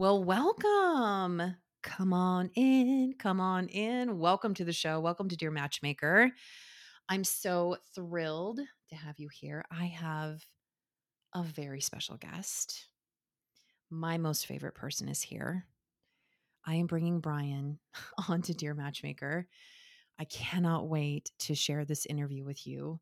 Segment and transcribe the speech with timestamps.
[0.00, 1.56] Well, welcome.
[1.82, 3.16] Come on in.
[3.18, 4.18] Come on in.
[4.18, 4.98] Welcome to the show.
[4.98, 6.30] Welcome to Dear Matchmaker.
[7.10, 9.62] I'm so thrilled to have you here.
[9.70, 10.42] I have
[11.34, 12.86] a very special guest.
[13.90, 15.66] My most favorite person is here.
[16.64, 17.78] I am bringing Brian
[18.26, 19.46] on to Dear Matchmaker.
[20.18, 23.00] I cannot wait to share this interview with you.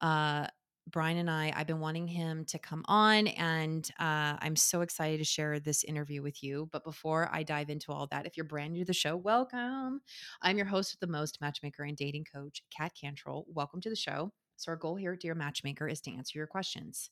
[0.00, 0.48] Uh,
[0.86, 5.18] Brian and I, I've been wanting him to come on, and uh, I'm so excited
[5.18, 6.68] to share this interview with you.
[6.72, 10.00] But before I dive into all that, if you're brand new to the show, welcome.
[10.42, 13.46] I'm your host the most matchmaker and dating coach, Kat Cantrell.
[13.48, 14.32] Welcome to the show.
[14.56, 17.10] So, our goal here at Dear Matchmaker is to answer your questions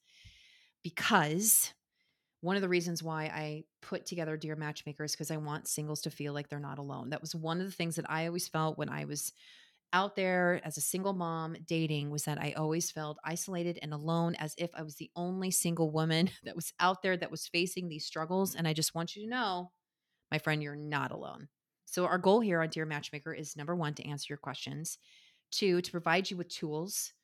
[0.83, 1.73] because
[2.41, 6.03] one of the reasons why I put together Dear Matchmaker is because I want singles
[6.03, 7.11] to feel like they're not alone.
[7.11, 9.33] That was one of the things that I always felt when I was
[9.93, 14.35] out there as a single mom dating was that I always felt isolated and alone
[14.37, 17.89] as if I was the only single woman that was out there that was facing
[17.89, 18.55] these struggles.
[18.55, 19.73] And I just want you to know,
[20.31, 21.49] my friend, you're not alone.
[21.87, 24.99] So, our goal here on Dear Matchmaker is number one, to answer your questions,
[25.51, 27.15] two, to provide you with tools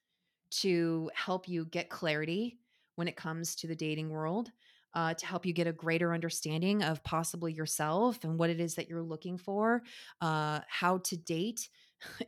[0.50, 2.58] to help you get clarity
[2.94, 4.50] when it comes to the dating world.
[4.94, 8.76] Uh, to help you get a greater understanding of possibly yourself and what it is
[8.76, 9.82] that you're looking for,
[10.20, 11.68] uh, how to date,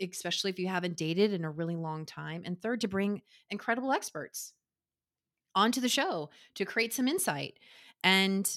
[0.01, 2.43] especially if you haven't dated in a really long time.
[2.45, 4.53] And third, to bring incredible experts
[5.55, 7.55] onto the show to create some insight.
[8.05, 8.49] And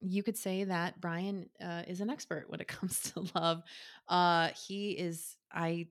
[0.00, 3.62] you could say that Brian uh, is an expert when it comes to love.
[4.08, 5.88] Uh, he is, I,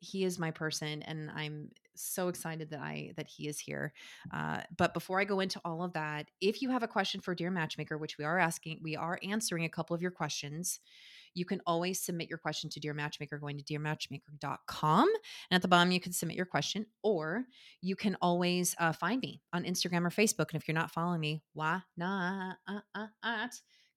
[0.00, 3.92] he is my person, and I'm so excited that I that he is here.
[4.32, 7.34] Uh, but before I go into all of that, if you have a question for
[7.34, 10.80] Dear Matchmaker, which we are asking, we are answering a couple of your questions
[11.34, 15.08] you can always submit your question to Dear Matchmaker going to dearmatchmaker.com.
[15.50, 17.44] And at the bottom, you can submit your question, or
[17.80, 20.52] you can always uh, find me on Instagram or Facebook.
[20.52, 22.56] And if you're not following me, why not?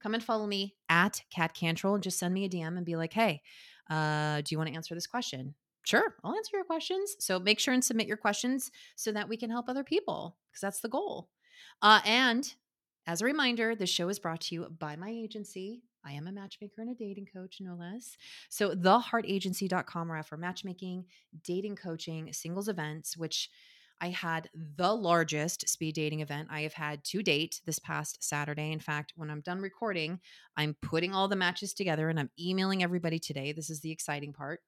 [0.01, 2.97] Come and follow me at Kat Cantrell and just send me a DM and be
[2.97, 3.41] like, hey,
[3.89, 5.55] uh, do you want to answer this question?
[5.85, 7.15] Sure, I'll answer your questions.
[7.19, 10.61] So make sure and submit your questions so that we can help other people because
[10.61, 11.29] that's the goal.
[11.81, 12.53] Uh, and
[13.05, 16.31] as a reminder, this show is brought to you by my agency, I am a
[16.31, 18.17] matchmaker and a dating coach, no less.
[18.49, 21.05] So, theheartagency.com, I offer matchmaking,
[21.43, 23.49] dating coaching, singles events, which
[24.01, 28.71] I had the largest speed dating event I have had to date this past Saturday.
[28.71, 30.19] In fact, when I'm done recording,
[30.57, 33.53] I'm putting all the matches together and I'm emailing everybody today.
[33.53, 34.59] This is the exciting part.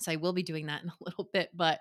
[0.00, 1.80] So I will be doing that in a little bit, but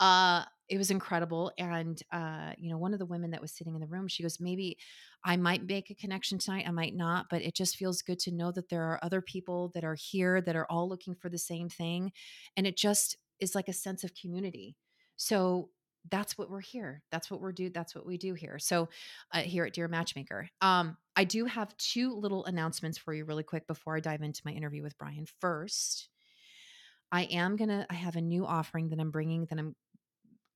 [0.00, 3.74] uh it was incredible and uh you know one of the women that was sitting
[3.74, 4.78] in the room she goes maybe
[5.24, 8.32] I might make a connection tonight I might not but it just feels good to
[8.32, 11.38] know that there are other people that are here that are all looking for the
[11.38, 12.12] same thing
[12.56, 14.76] and it just is like a sense of community.
[15.16, 15.70] So
[16.10, 17.02] that's what we're here.
[17.10, 17.70] That's what we're do.
[17.70, 18.58] That's what we do here.
[18.58, 18.88] So,
[19.32, 23.42] uh, here at Dear Matchmaker, um, I do have two little announcements for you, really
[23.42, 25.26] quick, before I dive into my interview with Brian.
[25.40, 26.08] First,
[27.10, 29.74] I am gonna I have a new offering that I'm bringing that I'm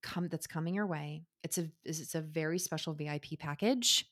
[0.03, 1.23] come that's coming your way.
[1.43, 4.05] It's a it's a very special VIP package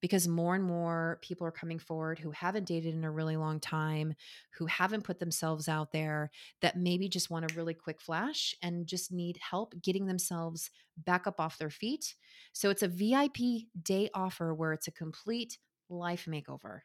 [0.00, 3.60] because more and more people are coming forward who haven't dated in a really long
[3.60, 4.14] time,
[4.58, 6.30] who haven't put themselves out there,
[6.60, 11.26] that maybe just want a really quick flash and just need help getting themselves back
[11.26, 12.14] up off their feet.
[12.52, 15.58] So it's a VIP day offer where it's a complete
[15.88, 16.80] life makeover.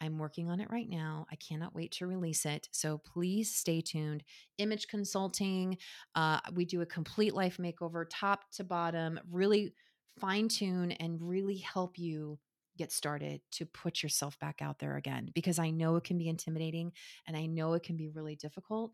[0.00, 1.26] I'm working on it right now.
[1.30, 2.68] I cannot wait to release it.
[2.72, 4.24] So please stay tuned.
[4.58, 5.78] Image consulting,
[6.14, 9.72] uh, we do a complete life makeover, top to bottom, really
[10.18, 12.38] fine tune and really help you
[12.76, 16.28] get started to put yourself back out there again because I know it can be
[16.28, 16.92] intimidating
[17.26, 18.92] and I know it can be really difficult.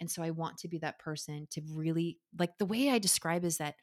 [0.00, 3.44] And so I want to be that person to really like the way I describe
[3.44, 3.76] is that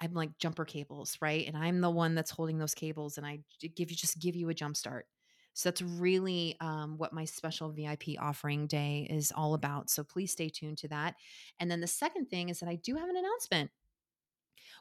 [0.00, 1.46] I'm like jumper cables, right?
[1.46, 4.48] And I'm the one that's holding those cables and I give you just give you
[4.48, 5.06] a jump start.
[5.52, 9.90] So that's really um, what my special VIP offering day is all about.
[9.90, 11.16] So please stay tuned to that.
[11.58, 13.70] And then the second thing is that I do have an announcement.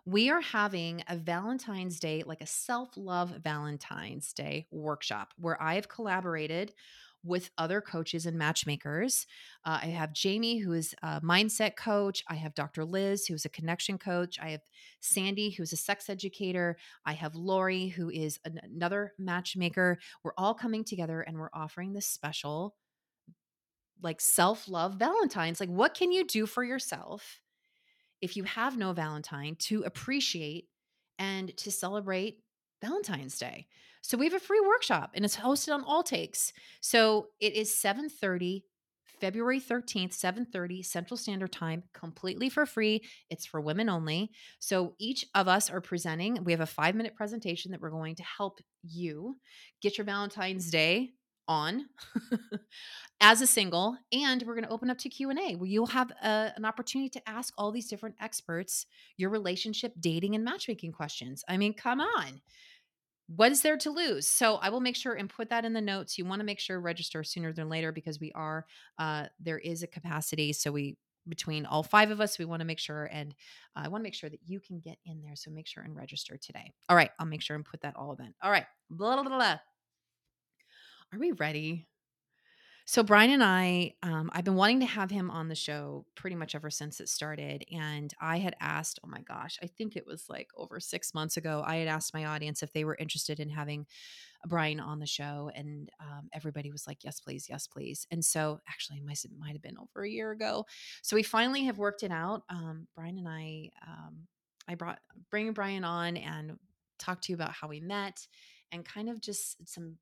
[0.05, 5.75] We are having a Valentine's Day, like a self love Valentine's Day workshop where I
[5.75, 6.73] have collaborated
[7.23, 9.27] with other coaches and matchmakers.
[9.65, 12.23] Uh, I have Jamie, who is a mindset coach.
[12.29, 12.85] I have Dr.
[12.85, 14.37] Liz, who is a connection coach.
[14.41, 14.61] I have
[15.01, 16.77] Sandy, who's a sex educator.
[17.05, 19.99] I have Lori, who is an- another matchmaker.
[20.23, 22.75] We're all coming together and we're offering this special,
[24.01, 25.59] like self love Valentine's.
[25.59, 27.41] Like, what can you do for yourself
[28.21, 30.67] if you have no Valentine to appreciate
[31.17, 32.39] and to celebrate
[32.81, 33.67] Valentine's Day.
[34.01, 36.53] So we have a free workshop and it's hosted on All Takes.
[36.81, 38.63] So it is 7:30
[39.19, 43.01] February 13th, 7:30 Central Standard Time, completely for free.
[43.29, 44.31] It's for women only.
[44.59, 46.41] So each of us are presenting.
[46.45, 49.35] We have a 5-minute presentation that we're going to help you
[49.81, 51.11] get your Valentine's Day
[51.49, 51.87] on
[53.21, 56.53] as a single and we're going to open up to q&a where you'll have a,
[56.55, 58.85] an opportunity to ask all these different experts
[59.17, 61.43] your relationship dating and matchmaking questions.
[61.49, 62.41] I mean come on.
[63.27, 64.27] What is there to lose?
[64.27, 66.17] So i will make sure and put that in the notes.
[66.17, 68.65] You want to make sure register sooner than later because we are
[68.97, 70.53] uh, there is a capacity.
[70.53, 70.97] So we
[71.27, 73.35] between all five of us we want to make sure and
[73.75, 75.35] uh, i want to make sure that you can get in there.
[75.35, 76.71] So make sure and register today.
[76.87, 78.65] All right i'll make sure and put that all in all right.
[78.89, 79.59] Blah, blah, blah, blah.
[81.13, 81.87] Are we ready
[82.89, 86.35] so Brian and I, um, I've been wanting to have him on the show pretty
[86.35, 87.63] much ever since it started.
[87.71, 91.37] And I had asked, oh my gosh, I think it was like over six months
[91.37, 93.85] ago, I had asked my audience if they were interested in having
[94.47, 98.59] Brian on the show, and um, everybody was like, "Yes, please, yes, please." And so,
[98.67, 100.65] actually, it might, have been over a year ago.
[101.03, 102.41] So we finally have worked it out.
[102.49, 104.27] Um, Brian and I, um,
[104.67, 106.57] I brought bringing Brian on and
[106.97, 108.25] talked to you about how we met,
[108.71, 109.97] and kind of just some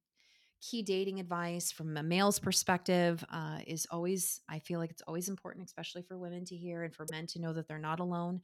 [0.62, 5.30] key dating advice from a male's perspective uh, is always i feel like it's always
[5.30, 8.42] important especially for women to hear and for men to know that they're not alone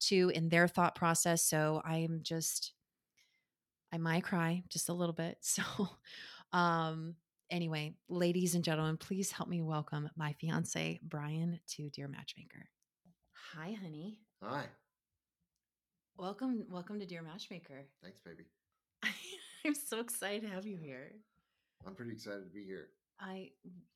[0.00, 1.42] too in their thought process.
[1.42, 2.72] So i'm just
[3.92, 5.38] i might cry just a little bit.
[5.42, 5.62] So
[6.52, 7.14] um
[7.50, 12.68] anyway ladies and gentlemen please help me welcome my fiance brian to dear matchmaker.
[13.54, 14.20] Hi honey.
[14.42, 14.64] Hi.
[16.18, 17.86] welcome welcome to dear matchmaker.
[18.02, 18.44] Thanks, baby.
[19.66, 21.12] i'm so excited to have you here
[21.86, 22.88] I'm pretty excited to be here.
[23.20, 23.50] I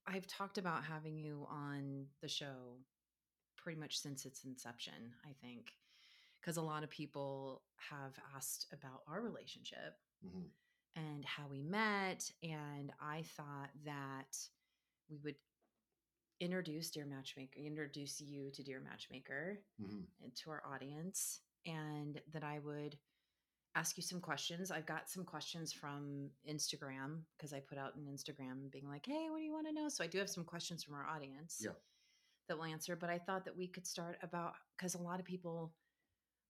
[0.07, 2.79] I've talked about having you on the show
[3.57, 5.73] pretty much since its inception, I think.
[6.41, 10.47] Because a lot of people have asked about our relationship hmm
[10.97, 12.31] and how we met.
[12.43, 14.37] And I thought that
[15.09, 15.37] we would
[16.41, 22.43] introduce Dear Matchmaker, introduce you to Dear Matchmaker hmm and to our audience, and that
[22.43, 22.97] I would
[23.75, 24.71] ask you some questions.
[24.71, 29.29] I've got some questions from Instagram because I put out an Instagram being like, hey,
[29.31, 29.89] what do you want to know?
[29.89, 31.71] So I do have some questions from our audience Yeah.
[32.49, 32.97] that we'll answer.
[32.97, 35.73] But I thought that we could start about because a lot of people,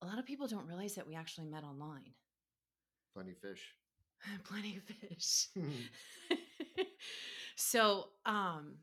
[0.02, 2.14] a lot of people don't realize that we actually met online.
[3.14, 3.74] Funny fish.
[4.44, 5.48] Plenty of fish.
[7.56, 8.76] so, um,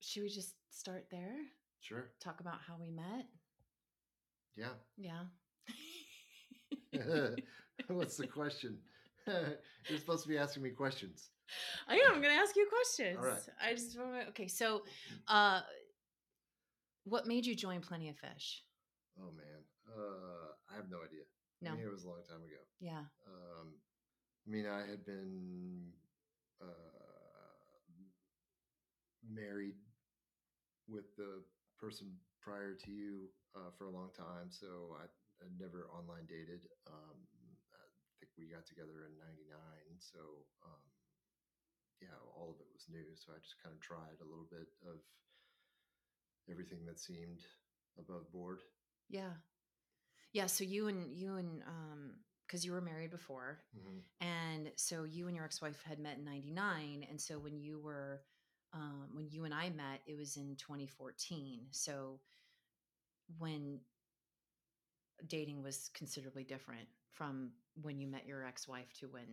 [0.00, 1.36] should we just start there?
[1.80, 2.10] Sure.
[2.20, 3.26] Talk about how we met?
[4.56, 4.74] Yeah.
[4.96, 5.22] Yeah.
[7.88, 8.78] What's the question?
[9.26, 11.30] You're supposed to be asking me questions.
[11.88, 12.14] I am.
[12.14, 13.18] I'm going to ask you questions.
[13.20, 13.40] right.
[13.62, 14.28] I just want to.
[14.28, 14.82] Okay, so,
[15.28, 15.60] uh,
[17.04, 18.62] what made you join Plenty of Fish?
[19.18, 21.24] Oh man, uh, I have no idea.
[21.60, 21.72] No.
[21.72, 22.60] I mean, it was a long time ago.
[22.80, 23.04] Yeah.
[23.26, 23.74] Um,
[24.46, 25.82] I mean, I had been
[26.62, 26.66] uh,
[29.28, 29.74] married
[30.88, 31.42] with the
[31.80, 35.06] person prior to you uh, for a long time, so I
[35.58, 36.66] never online dated.
[36.86, 37.18] Um,
[37.74, 37.82] I
[38.18, 39.54] think we got together in '99,
[39.98, 40.18] so
[40.66, 40.82] um,
[42.02, 43.14] yeah, all of it was new.
[43.14, 44.98] So I just kind of tried a little bit of
[46.50, 47.40] everything that seemed
[47.98, 48.58] above board.
[49.08, 49.38] Yeah.
[50.32, 50.46] Yeah.
[50.46, 52.14] So you and you and um,
[52.46, 56.24] because you were married before, hmm and so you and your ex-wife had met in
[56.24, 58.22] '99, and so when you were
[58.72, 61.68] um, when you and I met, it was in 2014.
[61.70, 62.20] So
[63.38, 63.80] when
[65.26, 67.50] dating was considerably different from
[67.82, 69.26] when you met your ex-wife to when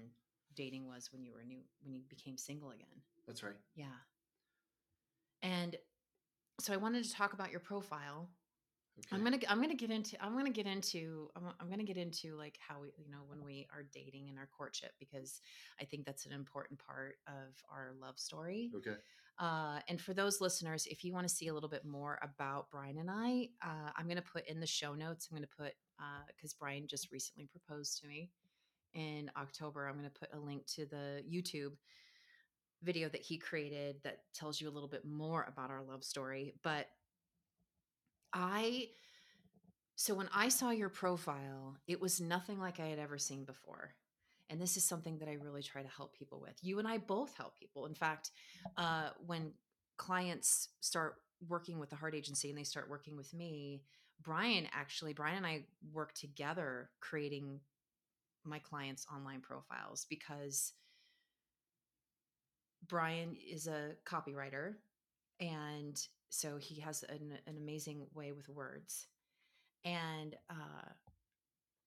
[0.56, 2.88] dating was when you were new when you became single again.
[3.28, 3.56] That's right.
[3.76, 3.86] Yeah.
[5.42, 5.76] And
[6.60, 8.30] so I wanted to talk about your profile.
[8.98, 9.08] Okay.
[9.12, 12.38] I'm gonna I'm gonna get into I'm gonna get into I'm, I'm gonna get into
[12.38, 15.42] like how we you know when we are dating and our courtship because
[15.82, 18.72] I think that's an important part of our love story.
[18.76, 18.96] Okay.
[19.38, 22.70] Uh, and for those listeners, if you want to see a little bit more about
[22.72, 25.28] Brian and I, uh, I'm going to put in the show notes.
[25.30, 25.74] I'm going to put
[26.36, 28.30] because Brian just recently proposed to me
[28.94, 29.88] in October.
[29.88, 31.74] I'm going to put a link to the YouTube
[32.84, 36.54] video that he created that tells you a little bit more about our love story.
[36.64, 36.88] But
[38.34, 38.90] I,
[39.96, 43.92] so when I saw your profile, it was nothing like I had ever seen before.
[44.50, 46.54] And this is something that I really try to help people with.
[46.62, 47.86] You and I both help people.
[47.86, 48.32] In fact,
[48.78, 49.52] uh, when
[49.98, 51.16] clients start
[51.48, 53.84] working with the heart agency and they start working with me,
[54.22, 57.60] Brian actually, Brian and I work together creating
[58.44, 60.74] my clients' online profiles because
[62.88, 64.76] Brian is a copywriter
[65.40, 66.00] and
[66.30, 69.08] so he has an, an amazing way with words
[69.84, 70.90] and uh,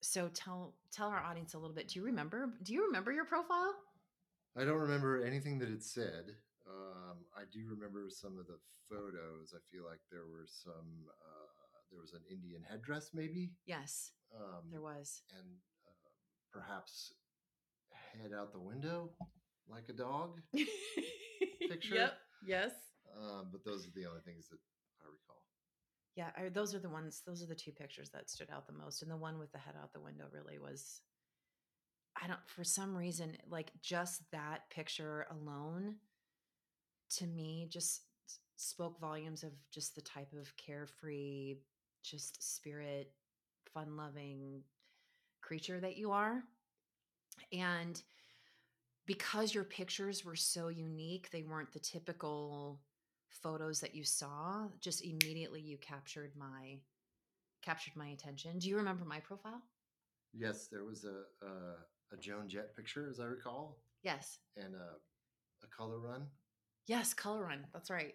[0.00, 3.24] so tell tell our audience a little bit do you remember do you remember your
[3.24, 3.74] profile
[4.56, 6.34] I don't remember anything that it said.
[6.66, 8.58] Um, I do remember some of the
[8.90, 9.54] photos.
[9.54, 11.06] I feel like there were some.
[11.06, 11.46] Uh,
[11.92, 13.52] there was an Indian headdress, maybe.
[13.66, 15.22] Yes, Um, there was.
[15.38, 15.46] and
[15.86, 15.92] uh,
[16.52, 17.12] perhaps
[18.20, 19.10] head out the window
[19.70, 20.40] like a dog.
[21.68, 21.94] Picture?
[21.94, 22.12] Yep.
[22.44, 22.72] Yes.
[23.16, 24.58] Um, but those are the only things that
[25.02, 25.37] I recall.
[26.18, 27.22] Yeah, I, those are the ones.
[27.24, 29.58] Those are the two pictures that stood out the most, and the one with the
[29.58, 31.02] head out the window really was.
[32.20, 32.40] I don't.
[32.48, 35.94] For some reason, like just that picture alone,
[37.18, 38.02] to me, just
[38.56, 41.58] spoke volumes of just the type of carefree,
[42.02, 43.12] just spirit,
[43.72, 44.62] fun-loving
[45.40, 46.42] creature that you are,
[47.52, 48.02] and
[49.06, 52.80] because your pictures were so unique, they weren't the typical
[53.42, 54.66] photos that you saw.
[54.80, 56.78] Just immediately, you captured my
[57.62, 58.58] captured my attention.
[58.58, 59.62] Do you remember my profile?
[60.32, 61.52] Yes, there was a a,
[62.14, 64.38] a Joan Jett picture, as I recall, Yes.
[64.56, 64.96] and a
[65.64, 66.26] a color run.
[66.86, 67.66] Yes, color run.
[67.72, 68.14] That's right.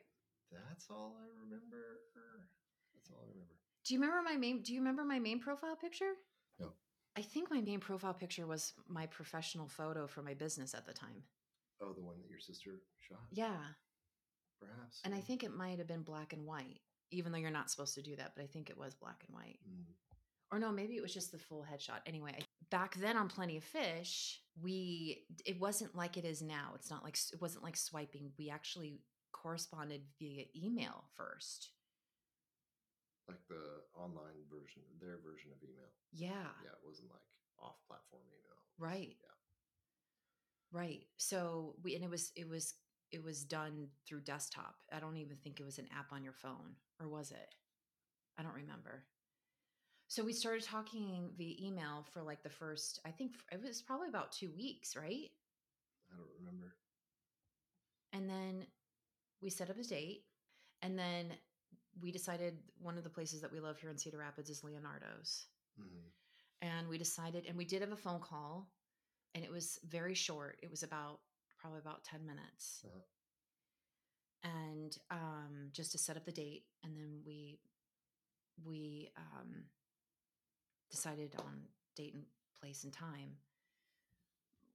[0.51, 1.99] That's all I remember.
[2.93, 3.53] That's all I remember.
[3.85, 6.13] Do you remember my main do you remember my main profile picture?
[6.59, 6.71] No.
[7.17, 10.93] I think my main profile picture was my professional photo for my business at the
[10.93, 11.23] time.
[11.81, 13.19] Oh, the one that your sister shot.
[13.31, 13.57] Yeah.
[14.67, 15.01] Perhaps.
[15.03, 16.79] And I think it might have been black and white,
[17.11, 19.35] even though you're not supposed to do that, but I think it was black and
[19.35, 19.59] white.
[19.67, 19.85] Mm,
[20.51, 21.99] or no, maybe it was just the full headshot.
[22.05, 22.37] Anyway,
[22.69, 26.71] back then on Plenty of Fish, we it wasn't like it is now.
[26.75, 28.31] It's not like it wasn't like swiping.
[28.37, 29.01] We actually
[29.31, 31.71] corresponded via email first.
[33.27, 35.89] like the online version, their version of email.
[36.11, 37.21] Yeah, Yeah, it wasn't like
[37.57, 38.59] off-platform email.
[38.77, 39.15] Right.
[39.21, 40.79] Yeah.
[40.79, 41.01] right.
[41.17, 42.73] So we and it was it was
[43.13, 44.75] it was done through desktop.
[44.91, 47.55] I don't even think it was an app on your phone, or was it?
[48.37, 49.05] I don't remember.
[50.07, 54.09] So we started talking via email for like the first, I think it was probably
[54.09, 55.31] about two weeks, right?
[56.11, 56.75] I don't remember.
[58.13, 58.67] And then
[59.41, 60.25] we set up a date.
[60.81, 61.33] And then
[62.01, 65.47] we decided one of the places that we love here in Cedar Rapids is Leonardo's.
[65.77, 66.09] hmm
[66.61, 68.71] And we decided, and we did have a phone call,
[69.35, 70.59] and it was very short.
[70.63, 71.19] It was about
[71.63, 72.83] probably about 10 minutes.
[72.85, 72.99] Uh-huh.
[74.43, 76.63] And um, just to set up the date.
[76.83, 77.59] And then we,
[78.65, 79.63] we um,
[80.91, 81.61] decided on
[81.95, 82.23] date and
[82.61, 83.37] place and time.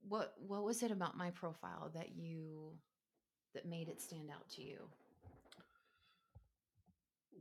[0.09, 2.73] What what was it about my profile that you
[3.52, 4.78] that made it stand out to you?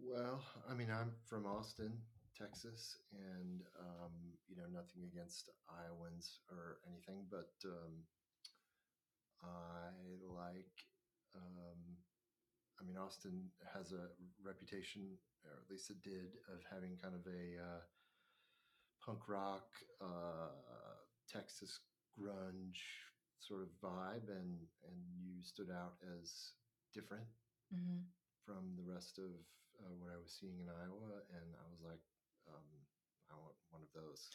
[0.03, 1.93] Well, I mean, I'm from Austin,
[2.37, 4.11] Texas, and um,
[4.49, 7.93] you know, nothing against Iowans or anything, but um,
[9.43, 9.89] I
[10.21, 10.77] like.
[11.35, 11.97] Um,
[12.79, 14.09] I mean, Austin has a
[14.43, 17.81] reputation, or at least it did, of having kind of a uh,
[19.03, 19.67] punk rock,
[20.01, 20.49] uh,
[21.27, 21.79] Texas
[22.19, 22.81] grunge
[23.39, 26.53] sort of vibe, and and you stood out as
[26.93, 27.27] different
[27.73, 27.99] Mm-hmm.
[28.45, 29.31] from the rest of
[29.79, 32.01] uh, what I was seeing in Iowa, and I was like,
[32.47, 32.67] um,
[33.29, 34.29] I want one of those.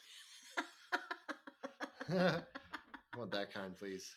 [2.09, 4.15] I want that kind, please.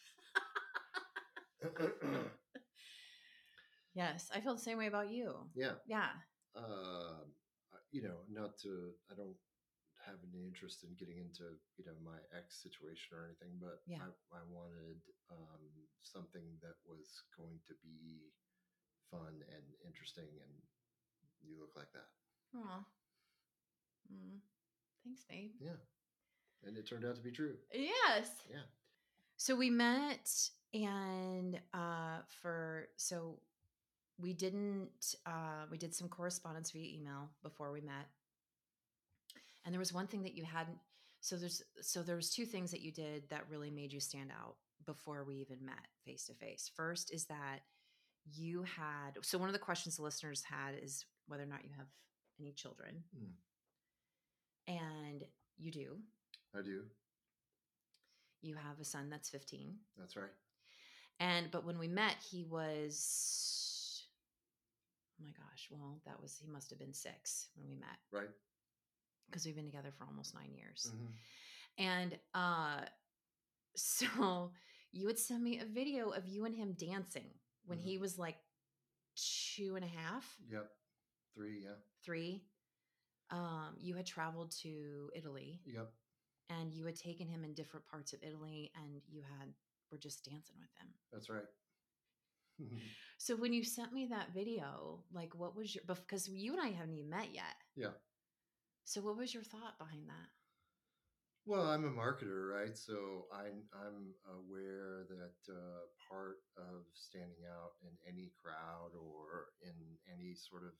[3.95, 5.35] Yes, I feel the same way about you.
[5.55, 6.11] yeah, Yeah.
[6.57, 7.33] um,
[7.73, 9.37] uh, you know, not to, I don't
[10.07, 14.03] have any interest in getting into, you know, my ex situation or anything, but Yeah.
[14.33, 15.67] I, I wanted um,
[16.03, 18.31] something that was going to be
[19.11, 20.55] fun and interesting, and
[21.43, 22.11] you look like that.
[22.59, 22.85] Aw.
[24.13, 24.39] Mm.
[25.05, 25.51] Thanks, babe.
[25.61, 25.79] Yeah.
[26.65, 27.57] And it turned out to be true.
[27.73, 28.31] Yes.
[28.51, 28.67] Yeah.
[29.37, 30.31] So we met
[30.75, 33.39] and uh for so
[34.19, 38.09] we didn't uh we did some correspondence via email before we met.
[39.65, 40.79] And there was one thing that you hadn't
[41.21, 44.31] so there's so there was two things that you did that really made you stand
[44.31, 46.71] out before we even met face to face.
[46.75, 47.61] First is that
[48.33, 51.71] you had so one of the questions the listeners had is whether or not you
[51.77, 51.87] have
[52.41, 53.03] any children.
[53.17, 53.33] Mm.
[54.69, 55.25] And
[55.59, 55.97] you do.
[56.57, 56.83] I do.
[58.47, 59.75] You have a son that's 15.
[59.99, 60.31] That's right.
[61.19, 64.05] And but when we met, he was
[65.21, 68.29] oh my gosh, well, that was he must have been six when we met Right.
[69.27, 70.93] because we've been together for almost nine years.
[70.95, 71.13] Mhm.
[71.79, 72.85] And uh
[73.75, 74.53] so
[74.93, 77.31] you would send me a video of you and him dancing
[77.65, 77.83] when Mhm.
[77.83, 78.39] he was like
[79.17, 80.71] two and a half, Yep.
[81.35, 81.65] Three.
[81.65, 81.77] Yeah.
[82.03, 82.45] three.
[83.31, 85.93] Um, you had traveled to Italy Yep.
[86.51, 89.49] And you had taken him in different parts of Italy and you had
[89.91, 90.89] were just dancing with him.
[91.13, 91.47] That's right.
[93.19, 96.69] So when you sent me that video, like what was your because you and I
[96.69, 97.57] haven't even met yet.
[97.75, 97.97] Yeah.
[98.85, 100.29] So what was your thought behind that?
[101.47, 102.77] Well, I'm a marketer, right?
[102.77, 109.75] So I'm I'm aware that uh, part of standing out in any crowd or in
[110.13, 110.75] any sort of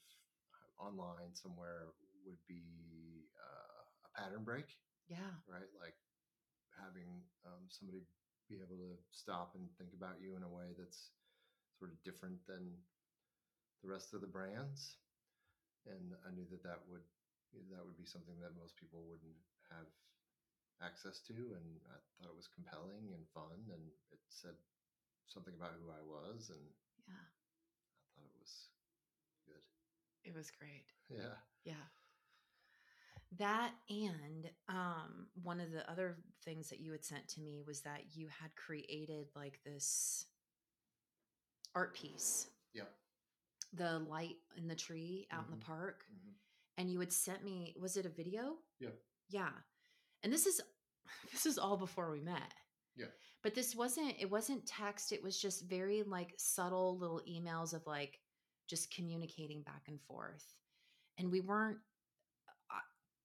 [0.79, 1.95] online somewhere
[2.27, 4.67] would be uh, a pattern break,
[5.09, 5.33] Yeah.
[5.47, 5.71] right?
[5.79, 5.97] Like
[6.77, 8.05] having um, somebody
[8.49, 11.11] be able to stop and think about you in a way that's
[11.79, 12.79] sort of different than
[13.83, 14.99] the rest of the brands.
[15.87, 17.07] And I knew that that would
[17.71, 19.39] that would be something that most people wouldn't
[19.71, 19.87] have
[20.83, 24.59] access to, and I thought it was compelling and fun, and it said
[25.27, 26.65] something about who I was, and
[27.07, 27.15] Yeah.
[27.23, 28.69] I thought it was
[29.47, 29.63] good.
[30.25, 30.93] It was great.
[31.09, 31.39] Yeah.
[31.65, 31.87] Yeah.
[33.39, 37.83] That and um one of the other things that you had sent to me was
[37.83, 40.27] that you had created like this
[41.75, 42.85] art piece, Yeah.
[43.73, 45.59] the light in the tree out in Mhm.
[45.61, 46.33] the park, hmm
[46.79, 48.59] and you had sent me was it a video?
[48.79, 48.91] Yeah.
[49.29, 49.53] Yeah.
[50.23, 50.61] And this is
[51.33, 52.55] this is all before we met.
[52.97, 53.11] Yeah.
[53.43, 57.87] But this wasn't it wasn't text, it was just very like subtle little emails of
[57.87, 58.21] like
[58.69, 60.45] just communicating back and forth.
[61.19, 61.79] And we weren't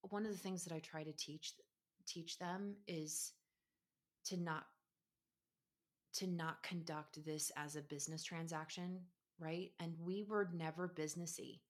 [0.09, 1.53] one of the things that I try to teach
[2.07, 3.33] teach them is
[4.25, 4.65] to not
[6.13, 8.99] to not conduct this as a business transaction,
[9.39, 9.71] right?
[9.79, 11.61] And we were never businessy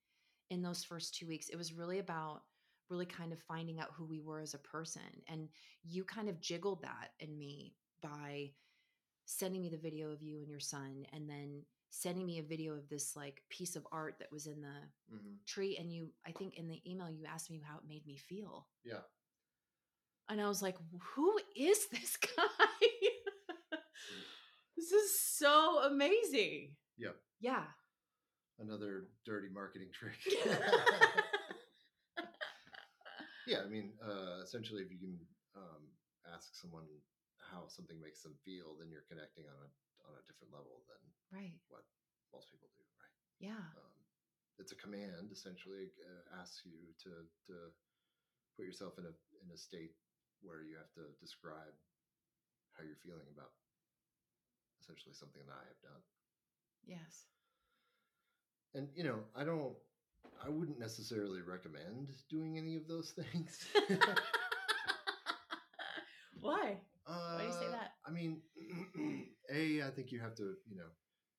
[0.50, 1.50] in those first 2 weeks.
[1.50, 2.41] It was really about
[2.89, 5.01] really kind of finding out who we were as a person.
[5.27, 5.47] And
[5.83, 8.51] you kind of jiggled that in me by
[9.25, 11.61] sending me the video of you and your son and then
[11.91, 14.74] sending me a video of this like piece of art that was in the
[15.10, 18.05] hmm tree and you i think in the email you asked me how it made
[18.07, 18.67] me feel.
[18.83, 19.01] Yeah.
[20.29, 20.77] and i was like
[21.15, 22.88] who is this guy?
[24.77, 26.75] This is so amazing.
[26.98, 27.12] Yeah.
[27.39, 27.63] Yeah.
[28.60, 30.17] Another dirty marketing trick.
[33.48, 33.60] yeah.
[33.65, 35.17] I mean, uh, essentially, if you can
[35.55, 35.83] um,
[36.33, 36.83] ask someone
[37.38, 39.69] how something makes them feel, then you're connecting on a
[40.08, 41.86] on a different level than right what
[42.34, 43.15] most people do, right?
[43.39, 43.98] yeah um,
[44.60, 47.72] it's a command essentially uh, asks you to to
[48.58, 49.96] put yourself in a in a state
[50.41, 51.74] where you have to describe
[52.73, 53.52] how you're feeling about
[54.82, 56.02] essentially something that I have done.
[56.86, 57.25] yes
[58.73, 59.75] And you know, I don't
[60.43, 63.65] I wouldn't necessarily recommend doing any of those things.
[66.41, 66.78] why
[67.12, 67.91] uh, Why do you say that?
[68.08, 68.41] I mean,
[69.52, 70.91] a I think you have to, you know,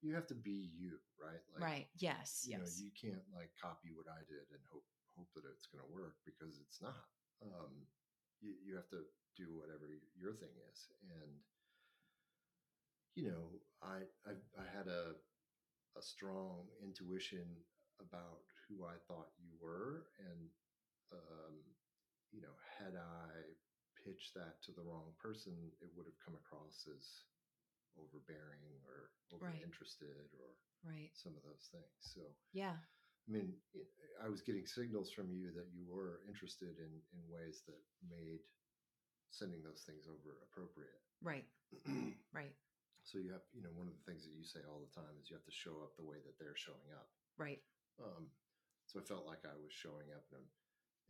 [0.03, 1.41] you have to be you, right?
[1.55, 4.85] Like, right yes you know yes you can't like copy what i did and hope
[5.17, 6.97] hope that it's going to work because it's not
[7.43, 7.87] um
[8.41, 9.05] you, you have to
[9.37, 9.87] do whatever
[10.19, 11.31] your thing is and
[13.15, 15.15] you know i i, I had a
[15.99, 17.45] a strong intuition
[18.01, 20.49] about who i thought you were and
[21.13, 21.55] um
[22.33, 23.33] you know had i
[24.05, 27.25] pitched that to the wrong person it would have come across as
[27.99, 29.63] overbearing or over Right.
[29.63, 31.95] interested or right some of those things.
[32.01, 32.21] So,
[32.53, 32.77] yeah
[33.29, 33.55] I mean,
[34.19, 37.79] I was getting signals from you that you were interested in in ways that
[38.11, 38.43] made
[39.31, 41.01] sending those things over appropriate.
[41.23, 41.47] right
[42.33, 42.55] right
[43.05, 45.11] so you have, you know, one of the things that you say all the time
[45.19, 47.11] is you have to show up the way that they're showing up.
[47.37, 47.63] right
[47.99, 48.31] Um,
[48.87, 50.47] so I felt like I was showing up in a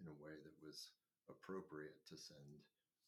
[0.01, 0.91] in a way that was
[1.29, 2.61] appropriate to send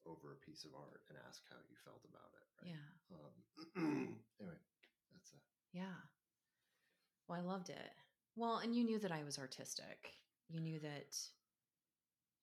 [0.06, 2.46] over a piece of art and ask how you felt about it.
[2.60, 2.74] Right?
[2.74, 4.58] yeah Um, anyway,
[5.12, 5.40] that's that.
[5.72, 5.98] Yeah.
[7.28, 7.90] Well, I loved it.
[8.36, 10.12] Well, and you knew that I was artistic.
[10.48, 11.16] You knew that.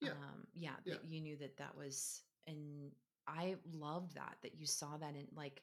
[0.01, 0.11] Yeah.
[0.11, 0.71] Um, yeah.
[0.85, 0.93] Yeah.
[0.95, 2.91] That you knew that that was, and
[3.27, 5.61] I loved that that you saw that and like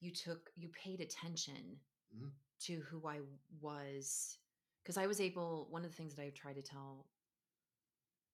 [0.00, 1.80] you took you paid attention
[2.14, 2.30] Mhm.
[2.60, 3.20] to who I
[3.60, 4.38] was
[4.82, 5.66] because I was able.
[5.70, 7.09] One of the things that I try to tell.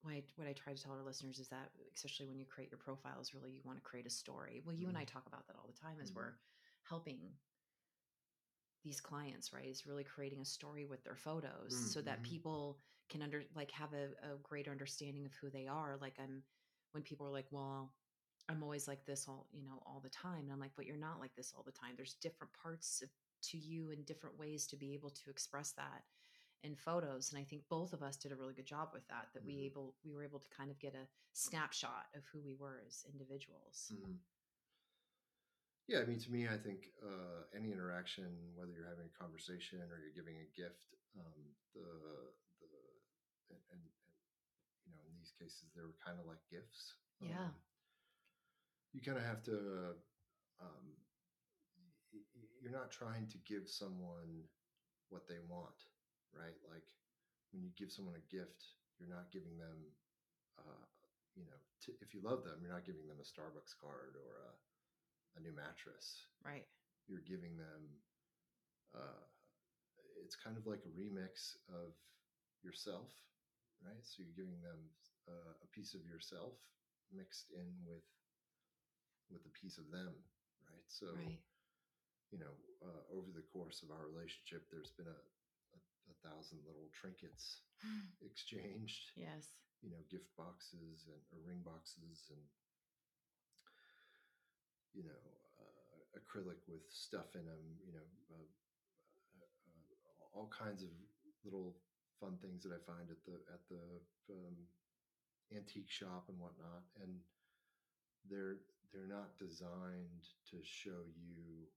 [0.06, 2.70] What I, what I try to tell our listeners is that, especially when you create
[2.70, 4.62] your profiles, really you want to create a story.
[4.64, 5.06] Well, you and I Mhm.
[5.06, 6.14] talk about that all the time as Mhm.
[6.14, 6.36] we're
[6.88, 7.18] helping
[8.84, 12.22] these clients right is really creating a story with their photos Mm, so that mhm.
[12.22, 16.42] people can under like have a, a greater understanding of who they are like i'm
[16.92, 17.94] when people are like well
[18.48, 20.96] i'm always like this all you know all the time and i'm like but you're
[20.96, 23.10] not like this all the time there's different parts of,
[23.42, 26.02] to you and different ways to be able to express that
[26.66, 29.26] in photos and i think both of us did a really good job with that
[29.32, 29.66] that we Mhm.
[29.70, 33.04] able we were able to kind of get a snapshot of who we were as
[33.12, 34.18] individuals Mhm.
[35.86, 38.26] Yeah, I mean, to me, I think uh, any interaction,
[38.56, 40.82] whether you're having a conversation or you're giving a gift,
[41.14, 41.86] um, the
[42.58, 42.72] the
[43.50, 44.14] and, and, and
[44.84, 46.94] you know, in these cases, they were kind of like gifts.
[47.20, 47.38] Yeah.
[47.54, 47.54] Um,
[48.92, 49.94] you kind of have to.
[50.58, 50.86] Um,
[52.60, 54.48] you're not trying to give someone
[55.10, 55.86] what they want,
[56.36, 56.56] right?
[56.68, 56.84] Like
[57.52, 59.92] when you give someone a gift, you're not giving them,
[60.60, 60.84] uh,
[61.34, 64.44] you know, to, if you love them, you're not giving them a Starbucks card or
[64.44, 64.50] a,
[65.38, 66.26] a new mattress.
[66.44, 66.64] Right.
[67.08, 68.00] You're giving them.
[68.94, 69.24] Uh,
[70.24, 71.92] it's kind of like a remix of
[72.64, 73.12] yourself,
[73.84, 74.00] right?
[74.02, 74.80] So you're giving them
[75.28, 76.56] uh, a piece of yourself
[77.12, 78.04] mixed in with
[79.30, 80.14] with a piece of them,
[80.70, 80.86] right?
[80.88, 81.38] So, Right.
[82.30, 85.18] you know, uh, over the course of our relationship, there's been a,
[86.10, 87.62] a, thousand little trinkets
[88.24, 89.54] exchanged yes.
[89.82, 92.42] you know gift boxes and or ring boxes and
[94.94, 95.22] you know
[95.60, 98.48] uh, acrylic with stuff in them you know uh,
[99.38, 100.90] uh, uh, all kinds of
[101.44, 101.76] little
[102.18, 103.84] fun things that i find at the at the
[104.32, 104.56] um,
[105.54, 107.20] antique shop and whatnot and
[108.26, 108.58] they're
[108.90, 111.68] they're not designed to show you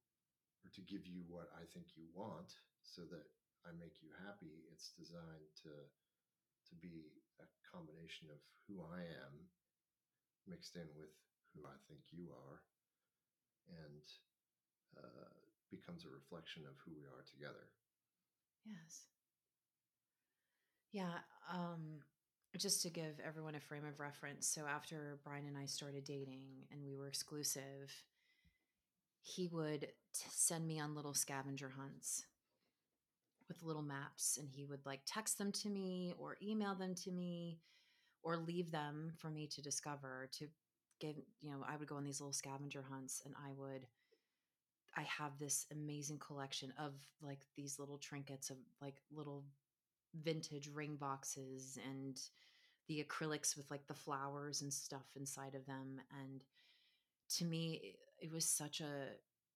[0.63, 3.27] or to give you what i think you want so that
[3.67, 5.69] i make you happy it's designed to
[6.69, 7.09] to be
[7.41, 9.33] a combination of who I am
[10.45, 11.09] mixed in with
[11.53, 12.61] who I think you are
[13.69, 14.05] and
[14.97, 15.33] uh,
[15.71, 17.69] becomes a reflection of who we are together.
[18.65, 19.05] Yes.
[20.91, 21.21] Yeah.
[21.51, 22.01] Um,
[22.57, 24.47] just to give everyone a frame of reference.
[24.47, 27.93] So after Brian and I started dating and we were exclusive,
[29.21, 32.25] he would t- send me on little scavenger hunts
[33.49, 37.11] with little maps and he would like text them to me or email them to
[37.11, 37.59] me
[38.23, 40.47] or leave them for me to discover to
[40.99, 43.85] give you know i would go on these little scavenger hunts and i would
[44.95, 49.43] i have this amazing collection of like these little trinkets of like little
[50.23, 52.19] vintage ring boxes and
[52.87, 56.43] the acrylics with like the flowers and stuff inside of them and
[57.29, 59.07] to me it was such a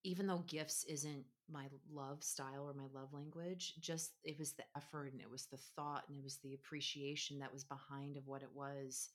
[0.03, 4.63] even though gifts isn't my love style or my love language just it was the
[4.77, 8.27] effort and it was the thought and it was the appreciation that was behind of
[8.27, 9.09] what it was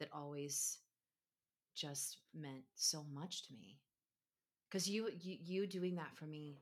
[0.00, 0.78] that always
[1.74, 3.78] just meant so much to me
[4.68, 6.58] because you, you you doing that for me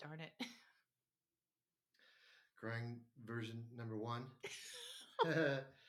[0.00, 0.46] darn it
[2.56, 4.22] Crying version number one.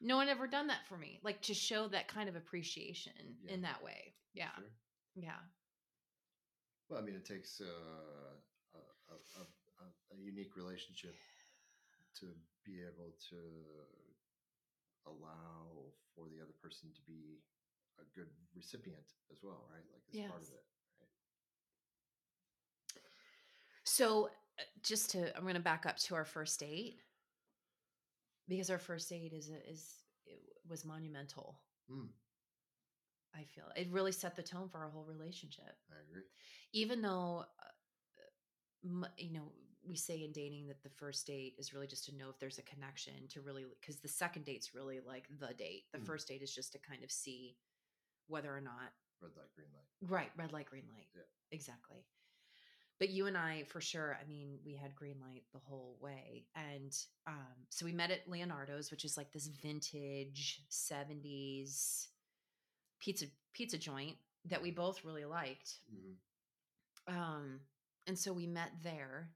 [0.00, 3.12] no one ever done that for me like to show that kind of appreciation
[3.44, 3.54] Yeah.
[3.54, 4.70] in that way yeah Sure.
[5.14, 5.40] yeah
[6.88, 8.78] Well, I mean, it takes uh, a,
[9.10, 11.16] a, a, a, unique relationship
[12.20, 12.26] to
[12.64, 13.40] be able to
[15.06, 17.42] allow for the other person to be
[17.98, 19.82] a good recipient as well, right?
[19.92, 20.54] Like as part of Yes.
[20.54, 20.64] it.
[23.84, 24.26] So,
[24.58, 26.98] uh, just to, I'm going to back up to our first date
[28.48, 29.94] because our first date is is
[30.26, 31.60] it was monumental.
[31.90, 32.08] Mm.
[33.34, 35.76] I feel it really set the tone for our whole relationship.
[35.90, 36.22] I agree.
[36.72, 37.44] Even though,
[39.04, 39.52] uh, you know,
[39.86, 42.58] we say in dating that the first date is really just to know if there's
[42.58, 45.84] a connection to really because the second date's really like the date.
[45.92, 46.06] The Mm.
[46.06, 47.56] first date is just to kind of see
[48.26, 49.86] whether or not Red light, green light.
[50.02, 51.08] Right, red light, green light.
[51.14, 51.22] Yeah.
[51.50, 52.04] Exactly.
[52.98, 56.46] But you and I, for sure, I mean, we had green light the whole way.
[56.54, 62.08] And um, so we met at Leonardo's, which is like this vintage 70s
[62.98, 65.74] pizza pizza joint that we both really liked.
[65.90, 67.60] hmm Um,
[68.06, 69.30] and so we met there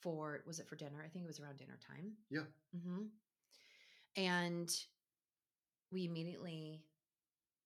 [0.00, 1.02] for was it for dinner?
[1.04, 2.12] I think it was around dinner time.
[2.30, 2.44] Yeah.
[2.74, 3.04] hmm
[4.16, 4.68] And
[5.92, 6.82] we immediately,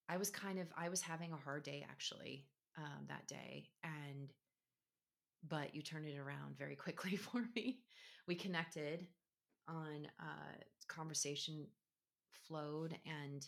[0.08, 4.32] I was kind of, I was having a hard day actually um, that day, and
[5.48, 7.80] but you turned it around very quickly for me.
[8.26, 9.06] We connected
[9.68, 10.54] on uh,
[10.88, 11.66] conversation
[12.48, 13.46] flowed, and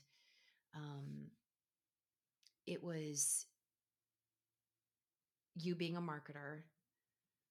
[0.75, 1.29] um,
[2.67, 3.47] it was
[5.55, 6.63] you being a marketer.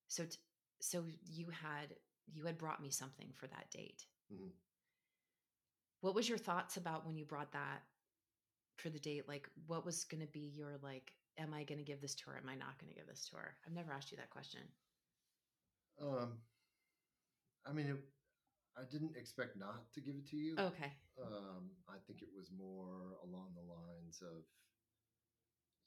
[0.07, 0.37] So, t-
[0.81, 1.95] so you had
[2.33, 4.05] you had brought me something for that date.
[4.29, 4.49] hmm
[6.01, 7.83] What was your thoughts about when you brought that
[8.77, 9.27] for the date?
[9.27, 11.13] Like, what was going to be your like?
[11.37, 12.37] Am I going to give this to her?
[12.37, 13.55] Am I not going to give this to her?
[13.65, 14.61] I've never asked you that question.
[16.01, 16.39] Um,
[17.67, 17.99] I mean, it,
[18.77, 20.55] I didn't expect not to give it to you.
[20.59, 20.91] Okay.
[21.19, 24.43] Um, I think it was more along the lines of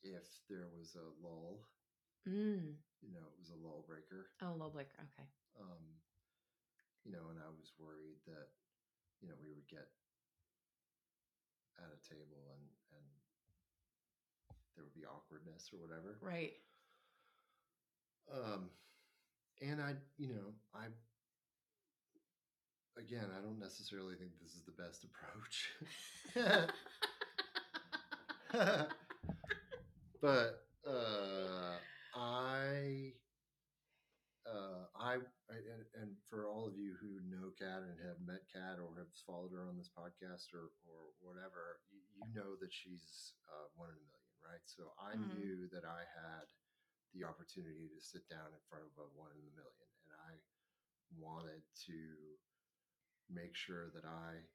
[0.03, 1.65] if there was a lull,
[2.29, 2.77] Mm.
[3.01, 4.29] you know, it was a lull breaker.
[4.43, 5.01] Oh, low blicker.
[5.13, 5.29] Okay.
[5.61, 5.81] Um,
[7.05, 8.53] you know, and I was worried that,
[9.21, 9.89] you know, we would get
[11.79, 12.69] at a table and
[14.79, 16.19] there would be awkwardness or whatever.
[16.23, 16.53] Right.
[18.33, 18.71] Um,
[19.61, 20.87] and I, you know, I,
[22.97, 25.69] again, I don't necessarily think this is the best approach.
[30.23, 31.79] but uh,
[32.15, 33.13] I,
[34.47, 38.45] uh, I I, and, and for all of you who know Kat and have met
[38.53, 42.69] Kat or have followed her on this podcast or, or whatever, you, you know that
[42.69, 44.18] she's uh, one in a million,
[44.49, 44.65] right?
[44.65, 45.29] So I Mhm.
[45.29, 46.49] knew that I had
[47.13, 50.41] the opportunity to sit down in front of a one in a million, and I
[51.17, 52.39] wanted to
[53.29, 54.47] make sure that I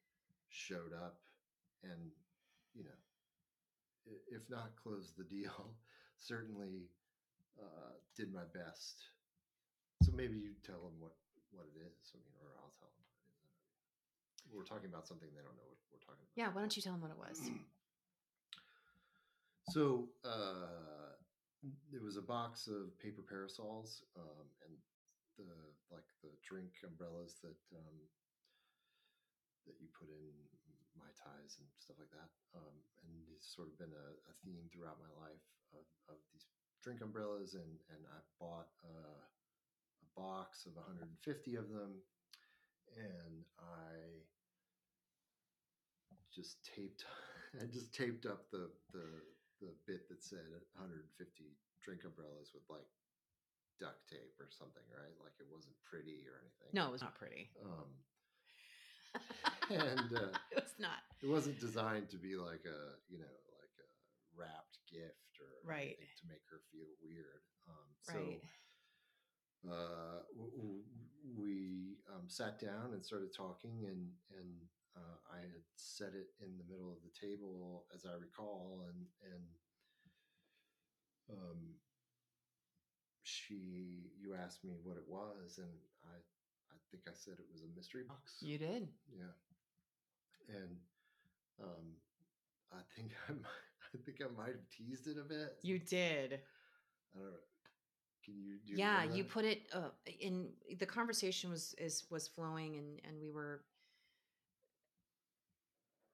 [0.49, 1.21] showed up
[1.83, 2.11] and,
[2.73, 3.01] you know,
[4.27, 5.77] if not close the deal,
[6.17, 6.89] certainly
[7.59, 9.09] uh, did my best.
[10.03, 11.15] So maybe you tell them what
[11.51, 12.11] what it is.
[12.13, 14.51] I mean, or I'll tell them what it is.
[14.51, 16.35] We're talking about something they don't know what we're talking about.
[16.35, 17.39] Yeah, why don't you tell them what it was?
[19.73, 21.17] So uh,
[21.89, 24.77] there was a box of paper parasols um, and
[25.41, 25.49] the
[25.89, 27.97] like the drink umbrellas that um,
[29.65, 30.29] that you put in
[30.93, 32.29] mai tais and stuff like that.
[32.53, 35.41] Um, and it's sort of been a, a theme throughout my life
[35.73, 36.45] of, of these
[36.85, 41.17] drink umbrellas, and and I bought a, a box of 150
[41.57, 41.97] of them,
[42.93, 44.21] and I
[46.29, 47.09] just taped
[47.57, 49.32] I just taped up the the
[49.63, 50.43] the bit that said
[50.75, 51.07] 150
[51.79, 52.87] drink umbrellas with like
[53.79, 55.15] duct tape or something, right?
[55.23, 56.71] Like it wasn't pretty or anything.
[56.75, 57.47] No, it was not pretty.
[57.63, 57.89] Um,
[59.71, 60.99] and uh, it was not.
[61.21, 63.87] it wasn't designed to be like a you know like a
[64.35, 65.95] wrapped gift or Right.
[65.95, 67.43] anything to make her feel weird.
[67.67, 68.43] Um, Right.
[69.63, 70.83] So uh, w- w-
[71.39, 74.51] we um, sat down and started talking, and and
[74.95, 79.05] uh, I had set it in the middle of the table, as I recall, and
[79.33, 79.43] and
[81.31, 81.59] um,
[83.23, 85.73] she you asked me what it was, and
[86.05, 86.15] I
[86.71, 88.37] I think I said it was a mystery box.
[88.41, 88.87] You did.
[89.11, 89.33] Yeah,
[90.49, 90.77] and
[91.61, 91.95] um,
[92.71, 95.57] I think I might, I think I might have teased it a bit.
[95.63, 96.39] You did.
[97.15, 97.37] I don't know.
[98.23, 98.57] Can you?
[98.65, 103.01] Do yeah remember you put it uh, in the conversation was is was flowing and
[103.05, 103.61] and we were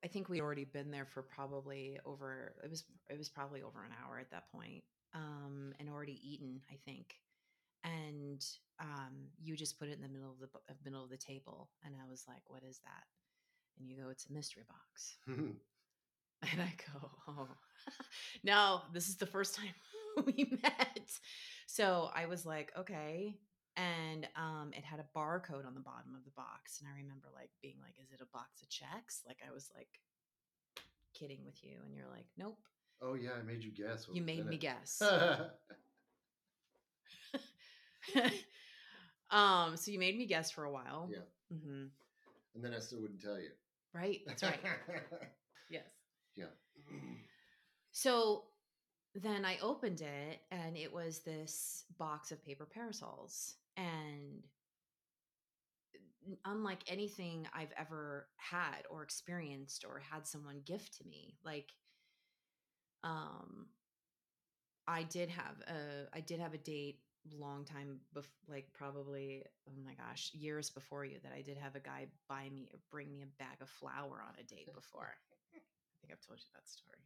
[0.03, 3.83] i think we'd already been there for probably over it was it was probably over
[3.83, 4.83] an hour at that point
[5.13, 7.15] um and already eaten i think
[7.83, 8.45] and
[8.79, 11.69] um you just put it in the middle of the uh, middle of the table
[11.85, 13.05] and i was like what is that
[13.79, 15.17] and you go it's a mystery box
[16.51, 17.47] and I go, oh,
[18.43, 19.73] no, this is the first time
[20.25, 21.11] we met.
[21.67, 23.35] So I was like, okay.
[23.79, 26.79] And um, it had a barcode on the bottom of the box.
[26.81, 29.21] And I remember like being like, is it a box of checks?
[29.25, 29.87] Like I was like
[31.17, 31.77] kidding with you.
[31.85, 32.57] And you're like, nope.
[33.01, 34.05] oh yeah, I made you guess.
[34.11, 34.61] You made me it.
[34.61, 35.01] guess.
[39.31, 41.09] um, so you made me guess for a while.
[41.11, 41.19] yeah,
[41.53, 41.85] Mm-hmm.
[42.55, 43.49] and then I still wouldn't tell you.
[43.93, 44.19] Right.
[44.27, 44.59] That's right.
[45.69, 45.83] yes.
[46.35, 46.45] yeah.
[47.91, 48.43] So
[49.15, 53.55] then I opened it and it was this box of paper parasols.
[53.79, 54.43] And
[56.45, 61.71] unlike anything I've ever had or experienced or had someone gift to me, like
[63.03, 63.67] um
[64.87, 66.99] I did have a I did have a date
[67.37, 71.75] long time bef- like probably oh my gosh years before you that I did have
[71.75, 75.13] a guy buy me or bring me a bag of flour on a date before
[75.53, 75.57] I
[76.01, 76.99] think I've told you that story.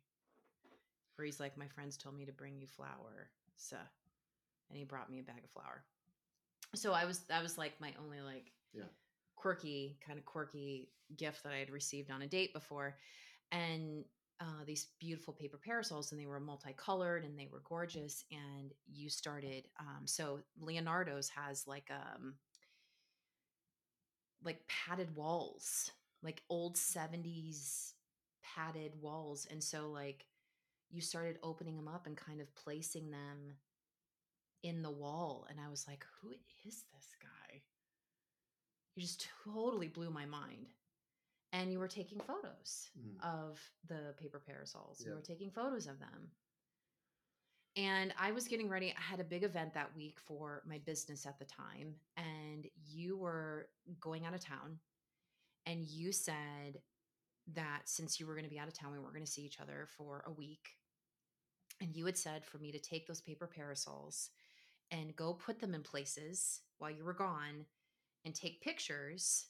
[1.15, 3.77] Where he's like, my friends told me to bring you flour, so,
[4.69, 5.85] and he brought me a bag of flour.
[6.75, 8.83] So I was that was like my only like Yeah.
[9.35, 12.97] quirky kind of quirky gift that I had received on a date before,
[13.51, 14.05] and
[14.39, 18.25] uh, these beautiful paper parasols, and they were multicolored and they were gorgeous.
[18.31, 22.35] And you started, um, so Leonardo's has like um
[24.43, 27.93] like padded walls, like old 70s
[28.43, 29.47] padded walls.
[29.49, 30.25] And so like
[30.89, 33.53] you started opening them up and kind of placing them
[34.63, 35.45] in the wall.
[35.49, 36.29] And I was like, who
[36.65, 37.61] is this guy?
[38.95, 40.67] You just totally blew my mind.
[41.51, 43.21] And you were taking photos Mm.
[43.23, 45.03] of the paper parasols.
[45.05, 46.31] You were taking photos of them.
[47.75, 48.91] And I was getting ready.
[48.95, 51.95] I had a big event that week for my business at the time.
[52.17, 54.79] And you were going out of town.
[55.65, 56.81] And you said
[57.53, 59.43] that since you were going to be out of town, we weren't going to see
[59.43, 60.69] each other for a week.
[61.81, 64.29] And you had said for me to take those paper parasols
[64.93, 67.65] and go put them in places while you were gone
[68.23, 69.47] and take pictures,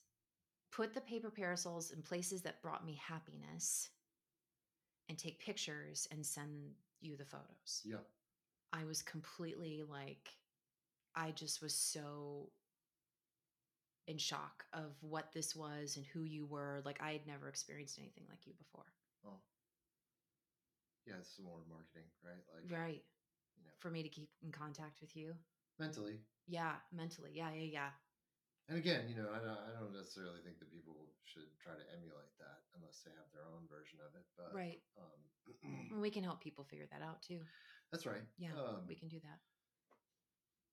[0.71, 3.89] put the paper parasols in places that brought me happiness,
[5.09, 7.81] and take pictures and send you the photos.
[7.83, 7.97] Yeah.
[8.71, 10.29] I was completely like,
[11.15, 12.49] I just was so
[14.07, 16.81] in shock of what this was and who you were.
[16.85, 18.85] Like, I had never experienced anything like you before.
[19.27, 19.37] Oh.
[21.05, 22.43] Yeah, it's some more marketing, right?
[22.55, 23.03] Like Right.
[23.63, 25.33] You know, For me to keep in contact with you.
[25.79, 26.19] mentally.
[26.47, 26.75] Yeah.
[26.91, 27.31] Mentally.
[27.33, 27.51] Yeah.
[27.55, 27.71] Yeah.
[27.87, 27.91] Yeah.
[28.67, 31.85] And again, you know, I don't, I don't necessarily think that people should try to
[31.95, 34.23] emulate that unless they have their own version of it.
[34.35, 34.79] But Right.
[34.99, 37.39] um, we can help people figure that out too.
[37.91, 38.23] that's right.
[38.37, 39.39] Yeah, Um, we can do that.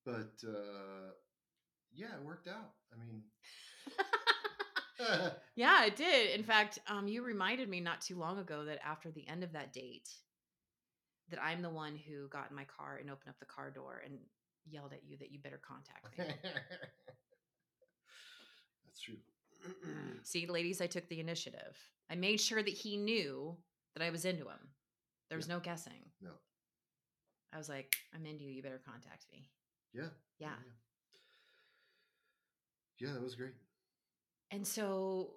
[0.04, 1.10] but uh,
[1.92, 2.74] yeah, it worked out.
[2.92, 3.22] I mean,
[5.56, 6.30] yeah, it did.
[6.38, 9.52] In fact, um, you reminded me not too long ago that after the end of
[9.52, 10.08] that date,
[11.30, 14.02] that I'm the one who got in my car and opened up the car door
[14.04, 14.14] and
[14.66, 16.24] yelled at you that you better contact me.
[18.84, 19.16] that's true.
[20.22, 21.76] See, ladies, I took the initiative.
[22.10, 23.56] I made sure that he knew
[23.94, 24.68] that I was into him.
[25.28, 25.54] There was Yeah.
[25.54, 26.10] no guessing.
[26.20, 26.30] No.
[27.52, 28.50] I was like, I'm into you.
[28.50, 29.48] You better contact me.
[29.92, 30.08] Yeah.
[30.38, 30.54] Yeah.
[32.98, 33.54] Yeah, yeah that was great.
[34.50, 35.34] And so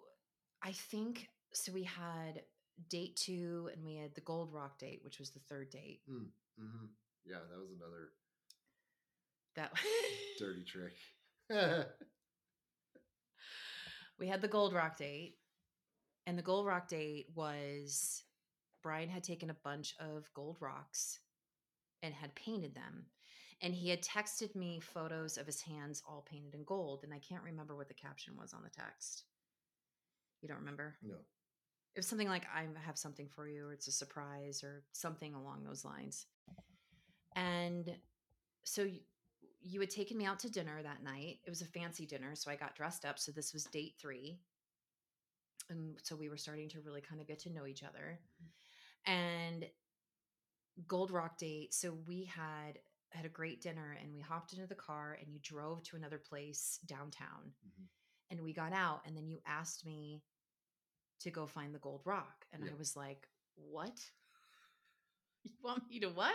[0.62, 2.42] I think so we had
[2.90, 6.02] date two and we had the Gold Rock date, which was the third date.
[6.08, 6.86] hmm
[7.26, 8.10] Yeah, that was another
[9.56, 9.72] That
[10.40, 10.94] dirty trick.
[14.20, 15.36] we had the Gold Rock date.
[16.26, 18.24] And the Gold Rock date was
[18.82, 21.20] Brian had taken a bunch of gold rocks
[22.02, 23.06] and had painted them.
[23.62, 27.04] And he had texted me photos of his hands all painted in gold.
[27.04, 29.24] And I can't remember what the caption was on the text.
[30.42, 30.96] You don't remember?
[31.02, 31.16] no.
[31.96, 35.64] Was something like, I have something for you, or it's a surprise, or something along
[35.64, 36.26] those lines.
[37.36, 37.96] And
[38.64, 39.00] so you,
[39.62, 41.40] you had taken me out to dinner that night.
[41.46, 42.36] It was a fancy dinner.
[42.36, 43.20] So I got dressed up.
[43.20, 44.40] So this was date three.
[45.70, 48.20] And so we were starting to really kind of get to know each other.
[49.06, 49.66] And
[50.88, 51.74] Gold Rock date.
[51.74, 52.80] So we had
[53.12, 56.18] had a great dinner and we hopped into the car and you drove to another
[56.18, 57.88] place downtown Mhm.
[58.32, 60.24] and we got out and then you asked me
[61.24, 62.72] to go find the gold rock and Yeah.
[62.72, 64.00] i was like what
[65.44, 66.34] you want me to what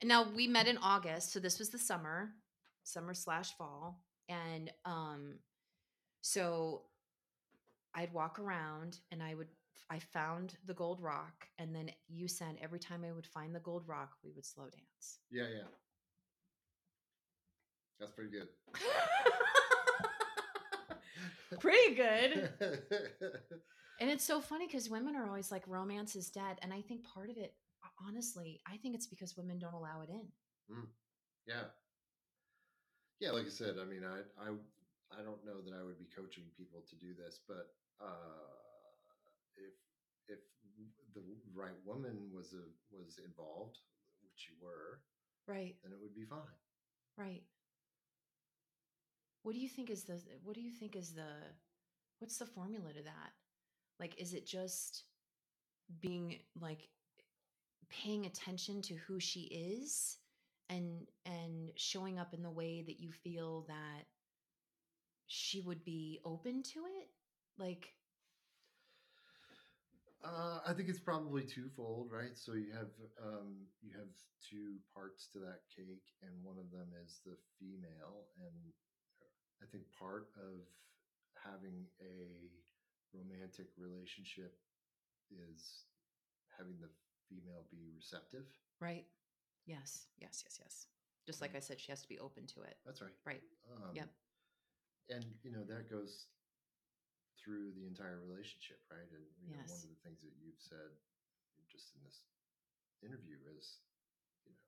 [0.00, 2.30] and now we met in august so this was the summer
[2.84, 5.38] summer slash fall and um
[6.22, 6.82] so
[7.94, 9.48] i'd walk around and i would
[9.90, 13.60] i found the gold rock and then you said every time i would find the
[13.60, 15.68] gold rock we would slow dance Yeah, yeah.
[17.98, 18.46] That's pretty good.
[21.60, 22.50] pretty good
[24.00, 26.58] And it's so funny because women are always like, romance is dead.
[26.62, 27.54] And I think part of it,
[28.06, 30.28] honestly, I think it's because women don't allow it in.
[31.46, 31.64] yeah.
[33.18, 34.54] Yeah, like I said, I mean, I, I,
[35.10, 38.54] I don't know that I would be coaching people to do this, but uh,
[39.56, 39.74] if
[40.28, 40.38] if
[41.14, 42.62] the right woman was a,
[42.94, 43.78] was involved,
[44.22, 45.00] which you were,
[45.48, 45.74] Right.
[45.82, 46.54] then it would be fine.
[47.16, 47.42] Right.
[49.48, 51.22] What do you think is the, what do you think is the,
[52.18, 53.32] what's the formula to that?
[53.98, 55.04] Like, is it just
[56.02, 56.86] being like
[57.88, 60.18] paying attention to who she is
[60.68, 64.04] and, and showing up in the way that you feel that
[65.28, 67.08] she would be open to it?
[67.56, 67.88] Like,
[70.22, 72.36] Uh, I think it's probably twofold, right?
[72.36, 72.90] So you have
[73.24, 74.12] um, you have
[74.44, 78.74] two parts to that cake, and one of them is the female, and
[79.62, 80.62] I think part of
[81.34, 82.50] having a
[83.14, 84.54] romantic relationship
[85.30, 85.84] is
[86.56, 86.90] having the
[87.28, 88.46] female be receptive.
[88.80, 89.06] Right.
[89.66, 90.06] Yes.
[90.18, 90.42] Yes.
[90.44, 90.58] Yes.
[90.62, 90.86] Yes.
[91.26, 92.80] Just like I said, she has to be open to it.
[92.88, 93.12] That's right.
[93.26, 93.42] Right.
[93.68, 94.08] Um, Yep.
[95.08, 96.28] And you know that goes
[97.40, 99.08] through the entire relationship, right?
[99.08, 100.92] And you know, one of the things that you've said
[101.72, 102.28] just in this
[103.00, 103.80] interview is,
[104.44, 104.60] you know,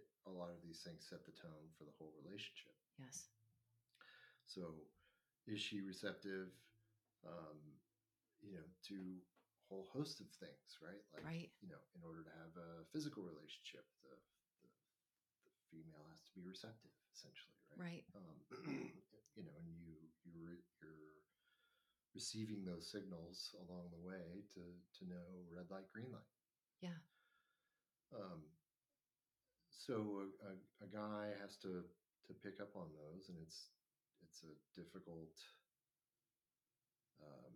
[0.00, 2.72] it, a lot of these things set the tone for the whole relationship.
[2.96, 3.28] Yes.
[4.46, 4.86] So,
[5.46, 6.48] is she receptive?
[7.24, 7.80] Um,
[8.44, 11.00] you know, to a whole host of things, right?
[11.16, 11.48] Like, Right.
[11.64, 14.12] you know, in order to have a physical relationship, the
[14.60, 14.68] the,
[15.48, 17.80] the female has to be receptive, essentially, right?
[17.80, 18.04] Right.
[18.14, 18.36] um,
[19.36, 19.96] you know, and you
[20.28, 21.24] you re, you're
[22.14, 24.60] receiving those signals along the way to
[25.00, 26.28] to know red light, green light.
[26.80, 27.00] Yeah.
[28.12, 28.44] Um,
[29.70, 31.84] so a, a, a guy has to
[32.28, 33.72] to pick up on those, and it's
[34.24, 35.36] it's a difficult
[37.20, 37.54] um,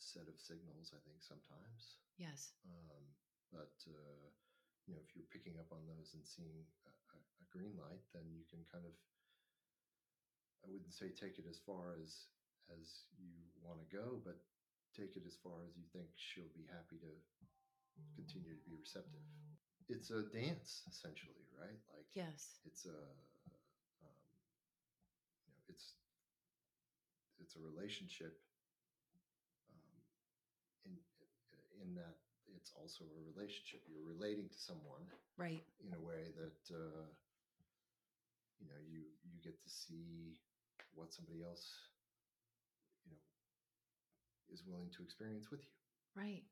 [0.00, 0.92] set of signals.
[0.92, 2.00] I think sometimes.
[2.16, 2.54] Yes.
[2.66, 3.04] Um,
[3.52, 4.26] but uh,
[4.86, 7.20] you know, if you're picking up on those and seeing a, a,
[7.54, 8.94] green light, then you can kind of
[10.64, 12.34] I wouldn't say take it as far as
[12.72, 13.30] as you
[13.62, 14.40] want to go, but
[14.96, 17.12] take it as far as you think she'll be happy to
[18.16, 19.22] continue to be receptive.
[19.86, 21.76] It's a dance, essentially, right?
[21.92, 22.58] Like Yes.
[22.64, 22.96] it's a
[25.74, 25.98] it's
[27.42, 28.38] it's a relationship
[29.68, 29.98] um,
[30.86, 30.94] in
[31.82, 32.16] in that
[32.56, 35.02] it's also a relationship you're relating to someone
[35.36, 35.64] Right.
[35.82, 37.08] in a way that uh,
[38.60, 40.38] you know you you get to see
[40.94, 41.66] what somebody else
[43.04, 43.22] you know
[44.54, 45.72] is willing to experience with you
[46.14, 46.44] Right.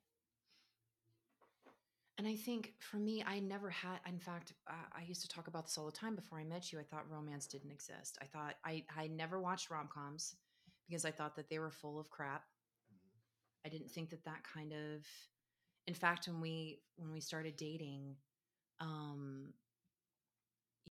[2.18, 5.48] And I think for me, I never had, in fact, uh, I used to talk
[5.48, 6.78] about this all the time before I met you.
[6.78, 8.18] I thought romance didn't exist.
[8.20, 10.36] I thought I, I never watched rom coms
[10.88, 12.44] because I thought that they were full of crap.
[12.92, 13.66] Mhm.
[13.66, 15.06] I didn't think that that kind of,
[15.86, 18.16] in fact, when we, when we started dating,
[18.80, 19.54] um,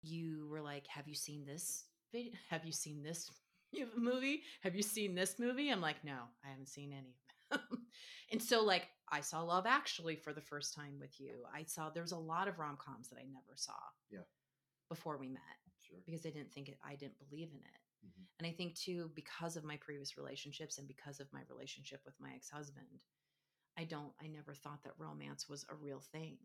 [0.03, 2.33] you were like, have you seen this video?
[2.51, 3.31] Have you seen this
[3.97, 4.43] movie?
[4.63, 5.71] Have you seen this movie?
[5.71, 7.17] I'm like, no, I haven't seen any
[7.51, 7.87] of them.
[8.33, 11.45] and so like I saw Love Actually for the first time with you.
[11.55, 13.75] I saw there's a lot of rom coms that I never saw.
[14.11, 14.21] Yeah.
[14.89, 15.43] Before we met
[15.87, 18.07] sure because I didn't think it, I didn't believe in it.
[18.07, 18.27] Mhm.
[18.39, 22.19] And I think too, because of my previous relationships and because of my relationship with
[22.21, 23.01] my ex-husband,
[23.77, 26.39] I don't, I never thought that romance was a real thing.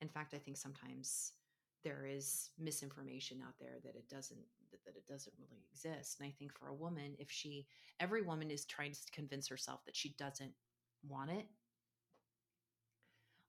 [0.00, 1.32] In fact, I think sometimes
[1.82, 4.46] there is misinformation out there that it doesn't
[4.84, 6.18] that it doesn't really exist.
[6.18, 7.68] And I think for a woman, if she
[8.00, 10.54] every woman is trying to convince herself that she doesn't
[11.02, 11.46] want it.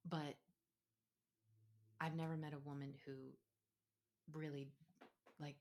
[0.07, 0.35] But
[1.99, 3.13] I've never met a woman who
[4.33, 4.67] really
[5.39, 5.55] like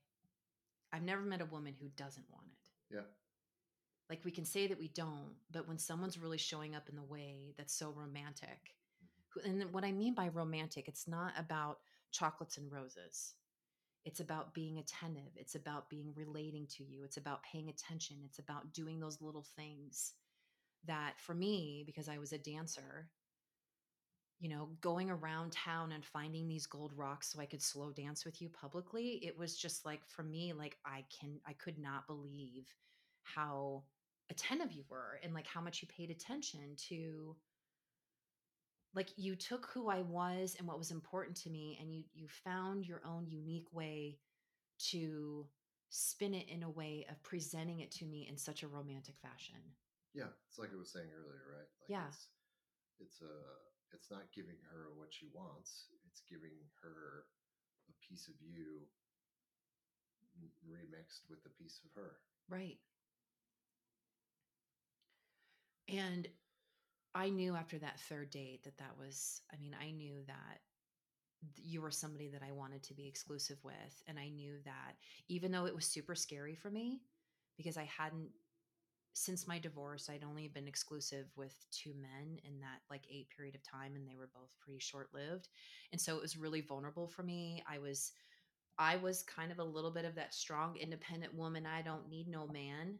[0.93, 2.95] I've never met a woman who doesn't want it.
[2.95, 3.01] Yeah.
[4.09, 7.03] Like we can say that we don't, but when someone's really showing up in the
[7.03, 8.59] way that's so romantic,
[9.03, 9.39] mm-hmm.
[9.39, 11.79] who- and what I mean by romantic, it's not about
[12.11, 13.33] chocolates and roses.
[14.05, 15.31] It's about being attentive.
[15.35, 17.03] It's about being relating to you.
[17.03, 18.17] It's about paying attention.
[18.23, 20.13] It's about doing those little things
[20.85, 23.09] that for me, because I was a dancer,
[24.39, 28.25] you know, going around town and finding these gold rocks so I could slow dance
[28.25, 32.07] with you publicly, it was just like for me, like I can I could not
[32.07, 32.67] believe
[33.23, 33.83] how
[34.29, 37.35] attentive you were and like how much you paid attention to
[38.93, 42.27] like you took who I was and what was important to me and you you
[42.43, 44.17] found your own unique way
[44.91, 45.47] to
[45.89, 49.55] spin it in a way of presenting it to me in such a romantic fashion.
[50.13, 52.07] yeah it's like i was saying earlier right like Yeah.
[52.09, 52.27] it's
[52.99, 53.35] it's a
[53.93, 57.25] it's not giving her what she wants it's giving her
[57.89, 58.85] a piece of you
[60.65, 62.17] remixed with a piece of her
[62.49, 62.77] Right.
[65.89, 66.27] And
[67.13, 70.59] I knew after that third date that that was, I mean, I knew that
[71.57, 74.03] you were somebody that I wanted to be exclusive with.
[74.07, 74.95] And I knew that
[75.27, 77.01] even though it was super scary for me,
[77.57, 78.29] because I hadn't,
[79.17, 83.55] since my divorce, I'd only been exclusive with two men in that like eight period
[83.55, 85.47] of time, and they were both pretty short lived.
[85.93, 87.63] And so it was really vulnerable for me.
[87.65, 88.11] I was,
[88.77, 91.65] I was kind of a little bit of that strong, independent woman.
[91.65, 92.99] I don't need no man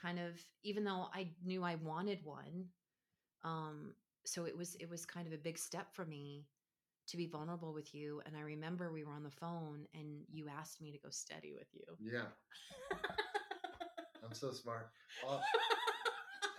[0.00, 2.64] kind of, even though I knew I wanted one.
[3.44, 3.92] Um,
[4.24, 6.46] so it was, it was kind of a big step for me
[7.08, 8.22] to be vulnerable with you.
[8.24, 11.52] And I remember we were on the phone and you asked me to go steady
[11.52, 11.84] with you.
[12.00, 12.28] yeah
[14.24, 14.90] i'm so smart
[15.28, 15.40] Uh,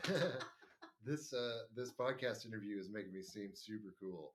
[1.05, 4.33] this uh this podcast interview is making me seem super cool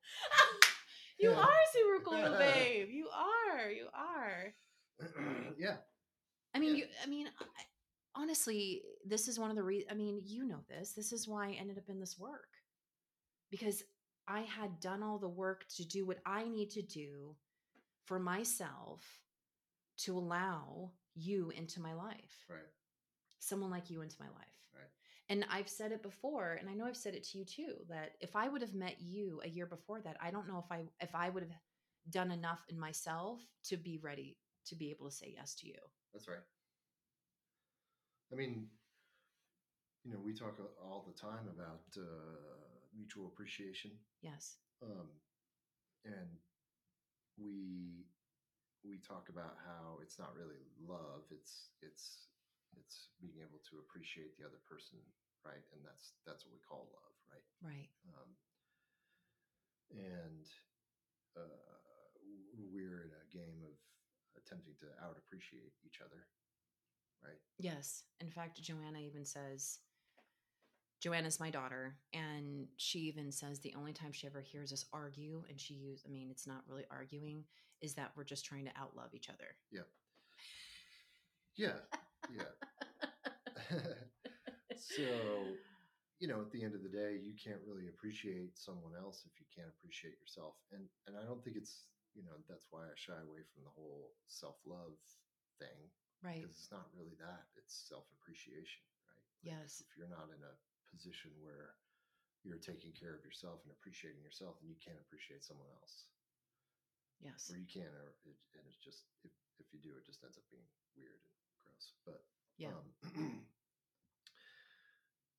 [1.20, 2.88] you are super cool, babe.
[2.90, 4.54] You are, you are.
[5.58, 5.76] yeah
[6.54, 6.84] I mean, Yeah.
[6.84, 7.62] you, I mean, I,
[8.14, 9.90] honestly, this is one of the reasons.
[9.92, 10.92] I mean, you know this.
[10.92, 12.48] This is why I ended up in this work
[13.50, 13.82] because
[14.26, 17.36] I had done all the work to do what I need to do
[18.06, 19.02] for myself
[19.98, 22.60] to allow you into my life, right
[23.38, 24.58] someone like you into my life.
[24.74, 24.90] Right.
[25.28, 28.12] And I've said it before, and I know I've said it to you too, that
[28.20, 30.84] if I would have met you a year before that, I don't know if I
[31.00, 31.52] if I would have
[32.10, 35.74] done enough in myself to be ready to be able to say yes to you.
[36.12, 36.44] That's right.
[38.32, 38.68] I mean,
[40.04, 42.02] you know, we talk all the time about uh,
[42.96, 43.90] mutual appreciation,
[44.22, 44.58] Yes.
[44.82, 45.08] um,
[46.04, 46.28] and
[47.38, 48.06] we
[48.84, 52.27] we talk about how it's not really love; it's it's
[52.80, 54.98] it's being able to appreciate the other person,
[55.44, 55.64] right?
[55.74, 57.46] And that's that's what we call love, right?
[57.60, 57.90] Right.
[58.14, 58.30] Um,
[59.90, 60.46] and
[61.36, 62.12] uh,
[62.72, 63.76] we're in a game of
[64.36, 66.26] attempting to out appreciate each other,
[67.24, 67.38] right?
[67.58, 68.04] Yes.
[68.20, 69.78] In fact, Joanna even says,
[71.00, 75.44] Joanna's my daughter, and she even says the only time she ever hears us argue,
[75.48, 77.44] and she use, I mean, it's not really arguing,
[77.80, 79.56] is that we're just trying to outlove each other.
[79.70, 79.82] Yeah.
[81.56, 81.98] Yeah.
[82.28, 82.52] Yeah.
[84.76, 85.58] so,
[86.18, 89.38] you know, at the end of the day, you can't really appreciate someone else if
[89.40, 90.54] you can't appreciate yourself.
[90.72, 93.70] And and I don't think it's, you know, that's why I shy away from the
[93.74, 94.96] whole self-love
[95.58, 95.90] thing
[96.22, 96.42] Right.
[96.42, 97.46] because it's not really that.
[97.56, 99.24] It's self-appreciation, right?
[99.42, 99.80] Yes.
[99.80, 100.54] If you're not in a
[100.90, 101.78] position where
[102.42, 106.06] you're taking care of yourself and appreciating yourself, and you can't appreciate someone else
[107.20, 107.50] Yes.
[107.50, 110.38] or you can or it, and it's just if, if you do, it just ends
[110.38, 110.66] up being
[110.96, 111.37] weird and
[112.04, 112.22] But
[112.56, 112.68] Yeah.
[112.68, 113.40] um,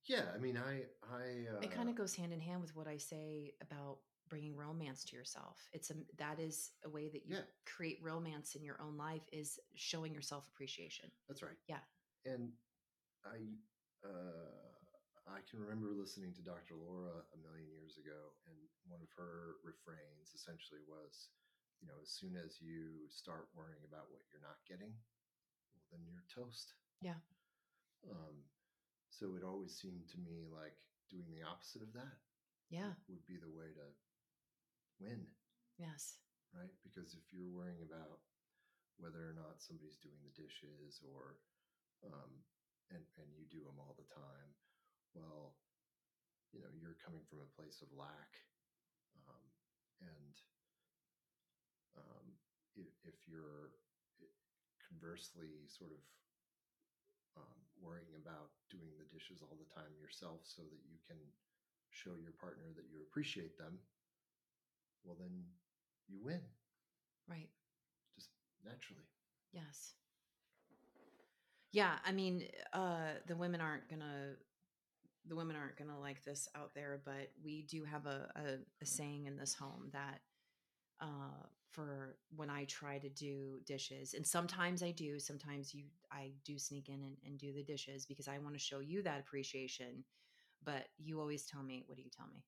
[0.08, 0.82] yeah, I mean, I
[1.12, 4.56] I uh, it kind of goes hand in hand with what I say about bringing
[4.56, 5.68] romance to yourself.
[5.72, 7.42] It's a that is a way that you Yeah.
[7.66, 11.10] create romance in your own life is showing yourself appreciation.
[11.28, 11.58] That's right.
[11.68, 11.82] Yeah.
[12.24, 12.52] And
[13.24, 13.38] I
[14.06, 14.70] uh,
[15.28, 16.74] I can remember listening to Dr.
[16.74, 18.56] Laura a million years ago, and
[18.88, 21.28] one of her refrains essentially was,
[21.80, 24.90] you know, as soon as you start worrying about what you're not getting,
[25.92, 26.74] then you're toast.
[27.02, 27.20] Yeah.
[28.10, 28.44] Um,
[29.10, 30.76] so it always seemed to me like
[31.10, 32.18] doing the opposite of that
[32.70, 32.94] Yeah.
[33.08, 33.86] would be the way to
[35.00, 35.26] win
[35.78, 36.18] Yes.
[36.54, 36.72] right?
[36.82, 38.20] Because if you're worrying about
[38.98, 41.38] whether or not somebody's doing the dishes or,
[42.04, 42.42] um,
[42.90, 44.50] and, and you do them all the time,
[45.14, 45.56] well,
[46.52, 48.42] you know, you're coming from a place of lack.
[49.14, 49.42] Um,
[50.02, 50.34] and
[51.96, 52.26] um,
[52.76, 53.72] if, if you're
[54.90, 56.02] conversely sort of
[57.38, 61.18] um, worrying about doing the dishes all the time yourself so that you can
[61.90, 63.78] show your partner that you appreciate them,
[65.04, 65.44] well, then
[66.08, 66.42] you win
[67.28, 67.48] Right.
[68.16, 68.30] just
[68.64, 69.06] naturally.
[69.52, 69.94] Yes.
[71.72, 74.34] Yeah, I mean, uh the women aren't gonna
[75.26, 78.86] the women aren't gonna like this out there, but we do have a, a, a
[78.86, 80.20] saying in this home that
[81.00, 86.32] uh for when I try to do dishes, and sometimes I do, sometimes you I
[86.44, 89.20] do sneak in and, and do the dishes because I want to show you that
[89.20, 90.04] appreciation.
[90.64, 92.42] But you always tell me, what do you tell me?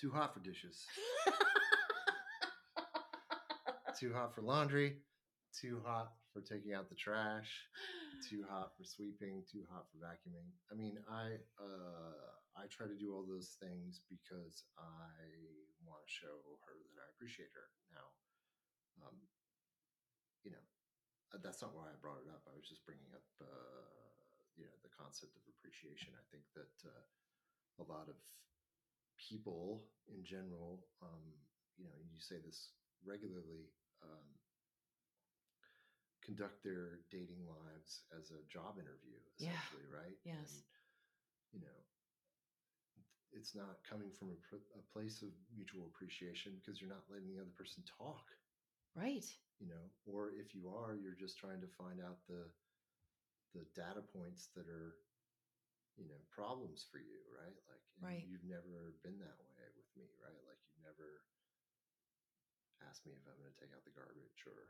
[0.00, 0.84] Too hot for dishes,
[3.98, 4.96] too hot for laundry,
[5.58, 7.48] too hot for taking out the trash,
[8.28, 10.50] too hot for sweeping, too hot for vacuuming.
[10.70, 15.62] I mean, I uh, I try to do all those things because I
[16.06, 17.68] show her that I appreciate her.
[17.92, 18.08] Now,
[19.04, 19.16] um,
[20.44, 20.64] you know,
[21.32, 22.44] uh, that's not why I brought it up.
[22.46, 23.86] I was just bringing up, uh,
[24.56, 26.14] you know, the concept of appreciation.
[26.14, 27.04] I think that uh,
[27.80, 28.18] a lot of
[29.18, 31.24] people in general, um,
[31.80, 32.70] you know, you say this
[33.02, 33.72] regularly,
[34.04, 34.26] um,
[36.24, 39.52] conduct their dating lives as a job interview, Yeah.
[39.52, 40.16] essentially, right?
[40.24, 40.64] Yes.
[41.52, 41.78] And, you know,
[43.36, 47.28] it's not coming from a, pr- a place of mutual appreciation because you're not letting
[47.28, 48.30] the other person talk
[48.94, 49.24] right.
[49.58, 52.46] you know or if you are you're just trying to find out the
[53.54, 54.94] the data points that are
[55.96, 58.26] you know problems for you right like Right.
[58.26, 61.22] you've never been that way with me right like you've never
[62.88, 64.68] asked me if i'm going to take out the garbage or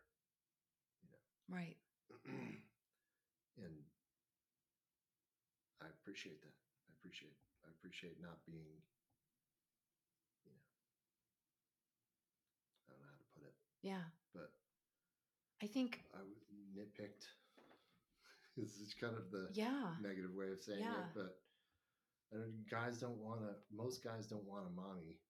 [1.02, 1.22] you know.
[1.48, 1.76] Right.
[3.58, 3.74] and
[5.80, 6.54] i appreciate that
[6.88, 8.76] i appreciate i appreciate not being
[10.44, 10.60] you know
[12.86, 14.04] i don't know how to put it Yeah.
[14.34, 14.50] but
[15.62, 16.44] I think I w-
[16.76, 17.24] nitpicked.
[18.58, 19.96] this is kind of the yeah.
[20.02, 20.98] negative way of saying Yeah.
[21.08, 21.38] it, but
[22.34, 23.54] I don't, guys don't want to.
[23.72, 25.20] Most guys don't want a mommy.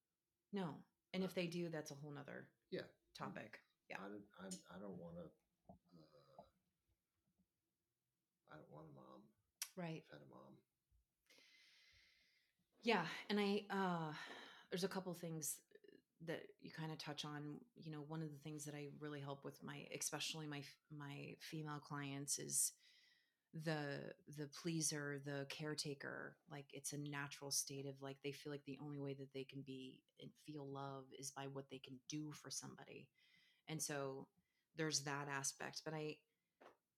[0.53, 0.75] No.
[1.13, 2.89] And if they do, that's a whole nother Yeah.
[3.17, 3.61] topic.
[3.89, 3.99] Yeah.
[4.01, 4.27] I don't.
[4.41, 5.27] I, I don't want to.
[5.71, 6.43] Uh,
[8.51, 9.21] I don't want a mom.
[9.77, 10.03] Right.
[10.11, 10.54] I've had a mom.
[12.85, 13.07] Yeah.
[13.31, 14.13] And I, uh,
[14.71, 15.57] there's a couple things
[16.27, 17.57] that you kind of touch on.
[17.77, 20.63] You know, one of the things that I really help with my, especially my,
[20.97, 22.73] my female clients is
[23.65, 26.37] the, the pleaser, the caretaker.
[26.51, 29.45] Like it's a natural state of like, they feel like the only way that they
[29.45, 33.09] can be and feel love is by what they can do for somebody.
[33.69, 34.29] And so
[34.77, 35.83] there's that aspect.
[35.85, 36.17] But I,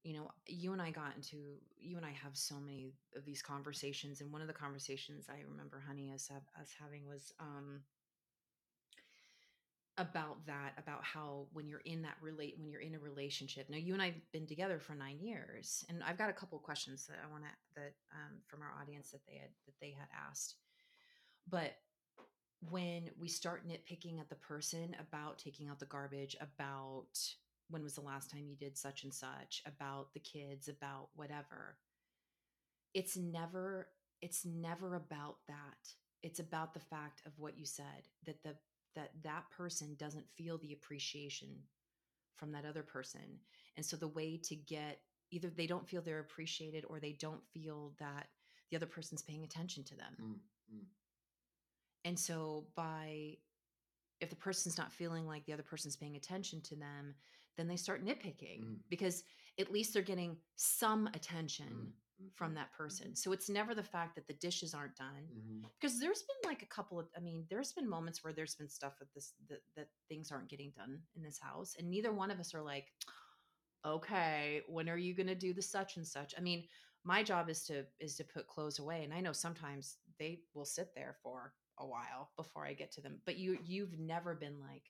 [0.07, 1.37] you know, you and I got into,
[1.81, 4.21] you and I have so many of these conversations.
[4.21, 7.81] And one of the conversations I remember, honey, us, us having was um,
[9.99, 13.69] about that, about how when you're in that relate, when you're in a relationship.
[13.69, 16.63] Now, you and I've been together for nine years, and I've got a couple of
[16.63, 19.91] questions that I want to that um, from our audience that they had that they
[19.91, 20.55] had asked.
[21.51, 21.79] But
[22.71, 27.19] when we start nitpicking at the person about taking out the garbage, about
[27.69, 31.77] when was the last time you did such and such, about the kids, about whatever,
[32.95, 33.89] it's never
[34.23, 35.93] it's never about that.
[36.23, 38.55] It's about the fact of what you said that the
[38.95, 41.49] that that person doesn't feel the appreciation
[42.35, 43.41] from that other person.
[43.77, 45.01] And so the way to get
[45.31, 48.29] either they don't feel they're appreciated or they don't feel that
[48.71, 50.17] the other person's paying attention to them.
[50.21, 50.85] Mm, mm.
[52.05, 53.37] And so by
[54.21, 57.15] if the person's not feeling like the other person's paying attention to them,
[57.57, 58.79] then they start nitpicking Mm.
[58.89, 59.25] because
[59.59, 61.93] at least they're getting some attention
[62.23, 63.15] Mm, from mhm, that person.
[63.15, 65.63] So it's never the fact that the dishes aren't done mhm.
[65.79, 68.69] because there's been like a couple of I mean, there's been moments where there's been
[68.69, 72.31] stuff that this that, that things aren't getting done in this house and neither one
[72.31, 72.93] of us are like
[73.85, 76.35] okay, when are you going to do the such and such?
[76.37, 76.65] I mean,
[77.05, 80.65] my job is to is to put clothes away and I know sometimes they will
[80.65, 83.21] sit there for a while before I get to them.
[83.25, 84.85] But you you've never been like,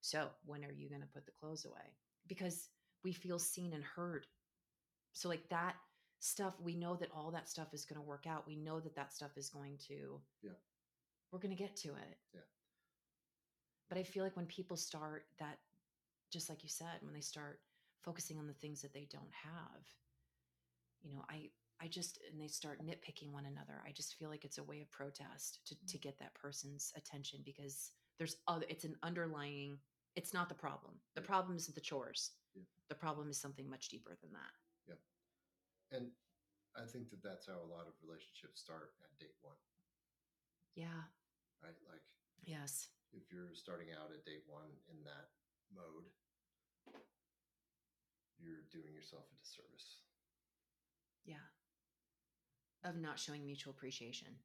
[0.00, 1.94] so when are you going to put the clothes away?
[2.26, 2.68] Because
[3.04, 4.26] we feel seen and heard.
[5.12, 5.74] So like that
[6.20, 8.46] stuff, we know that all that stuff is going to work out.
[8.46, 10.50] We know that that stuff is going to Yeah.
[11.32, 12.18] We're going to get to it.
[12.32, 12.40] Yeah.
[13.88, 15.58] But I feel like when people start that
[16.30, 17.60] just like you said, when they start
[18.02, 19.82] focusing on the things that they don't have,
[21.02, 23.82] you know, I I just and they start nitpicking one another.
[23.86, 26.02] I just feel like it's a way of protest to to mm.
[26.02, 29.78] get that person's attention because there's other it's an underlying
[30.16, 30.94] it's not the problem.
[31.14, 32.32] The problem isn't the chores.
[32.54, 32.62] Yeah.
[32.88, 34.52] The problem is something much deeper than that.
[34.86, 35.96] Yeah.
[35.96, 36.10] And
[36.76, 39.56] I think that that's how a lot of relationships start at date one,
[40.74, 41.04] Yeah.
[41.62, 41.76] right?
[41.88, 42.02] Like
[42.44, 42.88] Yes.
[43.12, 45.30] if you're starting out at date one in that
[45.74, 46.04] mode,
[48.38, 49.98] you're doing yourself a disservice.
[51.24, 51.46] Yeah.
[52.84, 54.38] Of not showing mutual appreciation.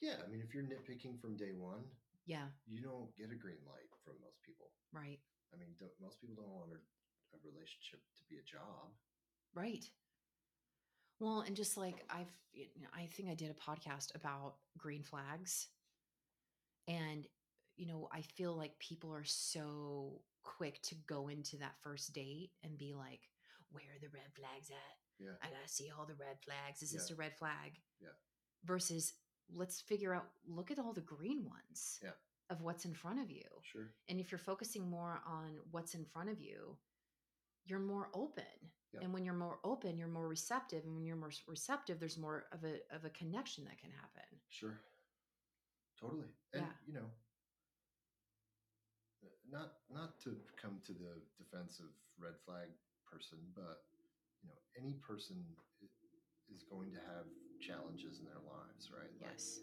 [0.00, 1.84] Yeah, I mean, if you're nitpicking from day one,
[2.26, 2.46] Yeah.
[2.68, 4.70] you don't get a green light from most people.
[4.92, 5.18] Right.
[5.52, 6.80] I mean, don't, most people don't want a,
[7.34, 8.94] a relationship to be a job.
[9.54, 9.84] Right.
[11.18, 15.02] Well, and just like I've, you know, I think I did a podcast about green
[15.02, 15.68] flags.
[16.88, 17.26] And,
[17.76, 22.50] you know, I feel like people are so quick to go into that first date
[22.64, 23.20] and be like,
[23.70, 24.96] where are the red flags at?
[25.18, 25.36] Yeah.
[25.42, 26.82] I got to see all the red flags.
[26.82, 27.78] Is this a red flag?
[28.00, 28.16] Yeah.
[28.64, 29.12] Versus
[29.54, 32.12] let's figure out, look at all the green ones Yeah.
[32.50, 33.44] of what's in front of you.
[33.62, 33.92] Sure.
[34.08, 36.76] And if you're focusing more on what's in front of you,
[37.64, 38.44] you're more open.
[38.92, 39.00] Yeah.
[39.02, 40.84] And when you're more open, you're more receptive.
[40.84, 44.40] And when you're more receptive, there's more of a of a connection that can happen.
[44.48, 44.80] Sure.
[45.96, 46.26] Totally.
[46.52, 46.72] And Yeah.
[46.86, 47.10] you know,
[49.22, 51.86] uh, not not to come to the defense of
[52.18, 52.68] red flag
[53.06, 53.84] person, but
[54.42, 55.44] you know, any person
[56.48, 57.26] is going to have
[57.60, 59.12] challenges in their lives, right?
[59.20, 59.60] Yes.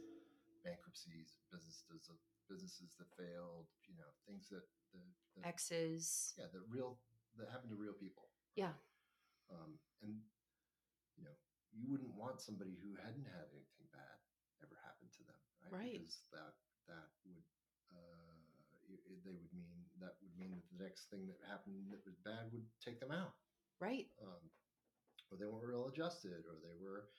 [0.63, 1.83] Bankruptcies, businesses
[2.47, 4.63] businesses that failed, you know, things that
[4.95, 5.03] the,
[5.35, 6.31] the X's.
[6.39, 6.95] yeah, the real
[7.35, 8.31] that happen to real people.
[8.55, 8.71] Yeah.
[9.51, 10.15] Um, and
[11.19, 11.35] you know,
[11.75, 14.17] you wouldn't want somebody who hadn't had anything bad
[14.63, 15.71] ever happen to them, right?
[15.75, 15.99] Right.
[16.07, 16.55] Because that
[16.87, 17.43] that would
[17.91, 18.39] uh,
[18.91, 22.15] it- they would mean that would mean that the next thing that happened that was
[22.23, 23.35] bad would take them out,
[23.83, 24.07] Right.
[24.23, 24.43] um,
[25.31, 27.11] or they weren't real adjusted, or they were,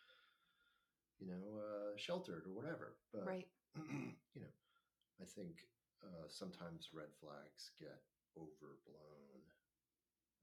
[1.19, 2.97] you know, uh, sheltered or whatever.
[3.13, 3.49] But Right.
[4.35, 4.55] you know,
[5.21, 5.67] I think
[6.03, 8.03] uh, sometimes red flags get
[8.39, 9.43] overblown.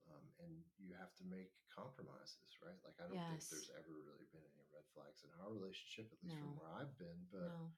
[0.06, 2.78] Um, and you have to make compromises, right?
[2.86, 6.22] Like, I don't think there's ever really been any red flags in our relationship, at
[6.22, 7.26] least from where I've been.
[7.34, 7.74] But, no.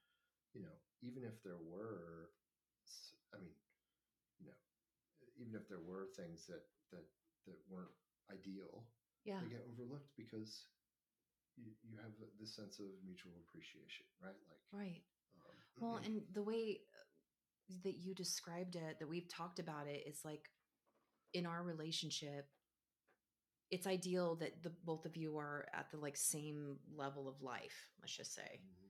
[0.52, 2.36] you know, even if there were,
[3.32, 3.56] I mean,
[4.36, 4.58] you know,
[5.40, 7.08] even if there were things that, that,
[7.48, 7.96] that weren't
[8.28, 8.84] ideal,
[9.24, 9.40] Yeah.
[9.40, 10.68] they get overlooked because
[11.58, 14.36] you, you have this sense of mutual appreciation, right?
[14.48, 15.02] Like, Right.
[15.36, 20.04] um, Well, and the way uh, that you described it, that we've talked about it,
[20.06, 20.50] is like
[21.34, 22.48] in our relationship,
[23.70, 27.88] it's ideal that the both of you are at the like same level of life,
[28.00, 28.60] let's just say.
[28.62, 28.88] mhm.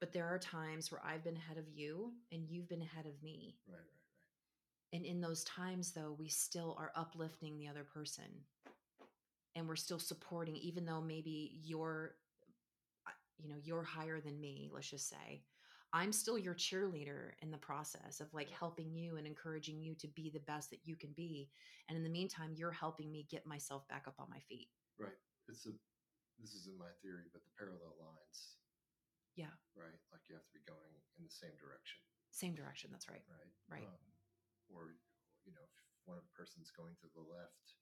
[0.00, 3.22] But there are times where I've been ahead of you and you've been ahead of
[3.22, 3.56] me.
[3.66, 4.04] right, right, right.
[4.92, 8.44] And in those times, though, we still are uplifting the other person.
[9.56, 12.16] And we're still supporting, even though maybe you're,
[13.06, 15.44] uh, you know, you're higher than me, let's just say.
[15.94, 20.08] I'm still your cheerleader in the process of like helping you and encouraging you to
[20.08, 21.50] be the best that you can be.
[21.88, 24.66] And in the meantime, you're helping me get myself back up on my feet.
[24.98, 25.14] Right.
[25.46, 25.72] It's a
[26.42, 28.58] this isn't my theory, but the parallel lines,
[29.38, 29.54] Yeah.
[29.78, 29.94] right?
[30.10, 32.02] Like you have to be going in the same direction,
[32.34, 32.90] Same direction.
[32.90, 33.22] That's right.
[33.30, 33.54] right?
[33.70, 33.86] Right.
[33.86, 34.02] Um,
[34.66, 34.98] or
[35.46, 37.78] you know, if one of the person's going to the left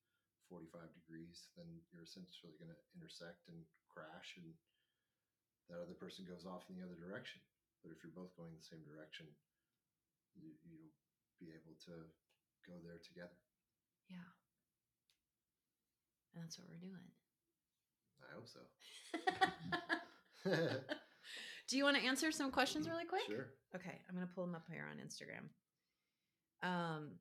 [0.52, 3.56] 45 degrees, then you're essentially going to intersect and
[3.88, 4.52] crash and
[5.72, 7.40] that other person goes off in the other direction.
[7.80, 9.24] But if you're both going the same direction,
[10.36, 10.92] you, you'll
[11.40, 12.04] be able to
[12.68, 13.40] go there together.
[14.12, 14.28] Yeah.
[16.36, 17.08] And that's what we're doing.
[18.20, 18.60] I hope so.
[21.68, 23.22] Do you want to answer some questions really quick?
[23.26, 23.48] Sure.
[23.74, 25.48] Okay, I'm gonna pull them up here on Instagram.
[26.62, 27.12] Um,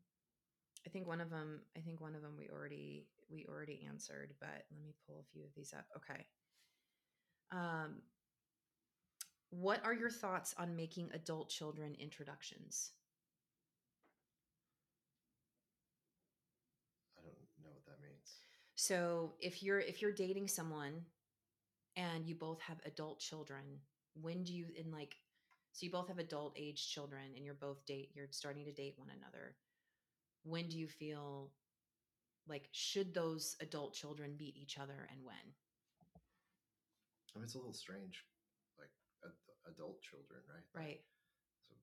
[0.85, 1.61] I think one of them.
[1.77, 5.31] I think one of them we already we already answered, but let me pull a
[5.31, 5.85] few of these up.
[5.97, 6.25] Okay.
[7.51, 8.01] Um,
[9.49, 12.91] what are your thoughts on making adult children introductions?
[17.17, 18.35] I don't know what that means.
[18.75, 21.05] So if you're if you're dating someone
[21.97, 23.81] and you both have adult children,
[24.13, 25.15] when do you in like
[25.73, 28.93] so you both have adult age children and you're both date you're starting to date
[28.97, 29.55] one another.
[30.43, 31.51] When do you feel
[32.51, 35.55] like should those adult children meet each other and when
[37.31, 38.27] I mean, it's a little strange,
[38.75, 38.91] like
[39.23, 39.39] ad-
[39.71, 40.67] adult children, right?
[40.75, 41.79] Right It's an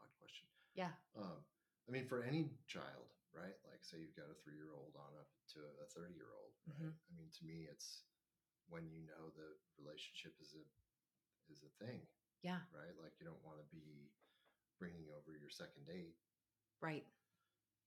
[0.00, 0.48] odd question.
[0.72, 1.44] yeah Um,
[1.86, 3.52] I mean, for any child, right?
[3.68, 6.88] Like, say you've got a three-year-old on up to a thirty-year-old, right?
[6.88, 6.96] Mhm.
[6.96, 8.08] I mean, to me, it's
[8.72, 10.64] when you know the relationship is a
[11.52, 12.08] is a thing,
[12.42, 12.96] yeah right?
[12.98, 14.10] Like, you don't want to be
[14.80, 16.16] bringing over your second date,
[16.80, 17.04] right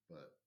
[0.07, 0.37] but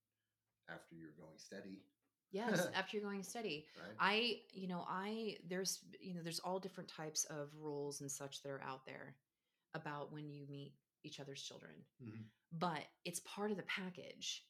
[0.74, 1.82] after you're going steady,
[2.30, 3.96] yes after you're going steady right?
[4.00, 8.42] I, you know, I there's you know there's all different types of rules and such
[8.42, 9.16] that are out there
[9.74, 10.72] about when you meet
[11.04, 11.74] each other's children.
[12.02, 12.24] Mhm.
[12.52, 14.44] But it's part of the package.